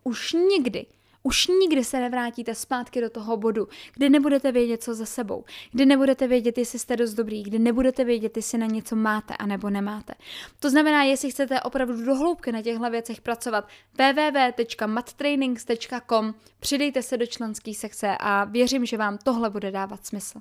už 0.03 0.33
nikdy 0.33 0.85
už 1.23 1.47
nikdy 1.47 1.83
se 1.83 1.99
nevrátíte 1.99 2.55
zpátky 2.55 3.01
do 3.01 3.09
toho 3.09 3.37
bodu, 3.37 3.67
kdy 3.93 4.09
nebudete 4.09 4.51
vědět, 4.51 4.83
co 4.83 4.93
za 4.93 5.05
sebou, 5.05 5.43
kdy 5.71 5.85
nebudete 5.85 6.27
vědět, 6.27 6.57
jestli 6.57 6.79
jste 6.79 6.95
dost 6.95 7.13
dobrý, 7.13 7.43
kdy 7.43 7.59
nebudete 7.59 8.03
vědět, 8.03 8.37
jestli 8.37 8.57
na 8.57 8.65
něco 8.65 8.95
máte 8.95 9.37
a 9.37 9.45
nebo 9.45 9.69
nemáte. 9.69 10.13
To 10.59 10.69
znamená, 10.69 11.03
jestli 11.03 11.31
chcete 11.31 11.61
opravdu 11.61 12.05
dohloubky 12.05 12.51
na 12.51 12.61
těchto 12.61 12.89
věcech 12.89 13.21
pracovat, 13.21 13.67
www.mattrainings.com, 13.93 16.33
přidejte 16.59 17.01
se 17.01 17.17
do 17.17 17.25
členské 17.25 17.73
sekce 17.73 18.17
a 18.19 18.43
věřím, 18.43 18.85
že 18.85 18.97
vám 18.97 19.17
tohle 19.17 19.49
bude 19.49 19.71
dávat 19.71 20.05
smysl. 20.05 20.39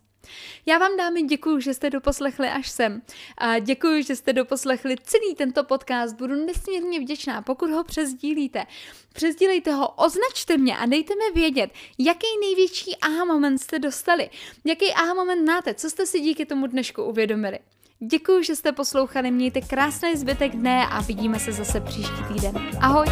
Já 0.66 0.78
vám 0.78 0.96
dámy 0.96 1.22
děkuji, 1.22 1.60
že 1.60 1.74
jste 1.74 1.90
doposlechli 1.90 2.48
až 2.48 2.70
sem. 2.70 3.02
A 3.38 3.58
děkuji, 3.58 4.02
že 4.02 4.16
jste 4.16 4.32
doposlechli 4.32 4.96
celý 5.02 5.34
tento 5.34 5.64
podcast. 5.64 6.16
Budu 6.16 6.46
nesmírně 6.46 7.00
vděčná, 7.00 7.42
pokud 7.42 7.70
ho 7.70 7.84
přezdílíte. 7.84 8.66
Přezdílejte 9.12 9.72
ho, 9.72 9.88
označte 9.88 10.56
mě 10.56 10.76
a 10.76 10.86
dejte 10.86 11.14
mi 11.14 11.40
vědět, 11.40 11.70
jaký 11.98 12.26
největší 12.40 12.96
aha 12.96 13.24
moment 13.24 13.58
jste 13.58 13.78
dostali. 13.78 14.30
Jaký 14.64 14.92
aha 14.92 15.14
moment 15.14 15.44
máte, 15.46 15.74
co 15.74 15.90
jste 15.90 16.06
si 16.06 16.20
díky 16.20 16.46
tomu 16.46 16.66
dnešku 16.66 17.04
uvědomili. 17.04 17.58
Děkuji, 18.00 18.42
že 18.42 18.56
jste 18.56 18.72
poslouchali, 18.72 19.30
mějte 19.30 19.60
krásný 19.60 20.16
zbytek 20.16 20.52
dne 20.52 20.86
a 20.86 21.00
vidíme 21.00 21.38
se 21.38 21.52
zase 21.52 21.80
příští 21.80 22.22
týden. 22.34 22.70
Ahoj! 22.80 23.06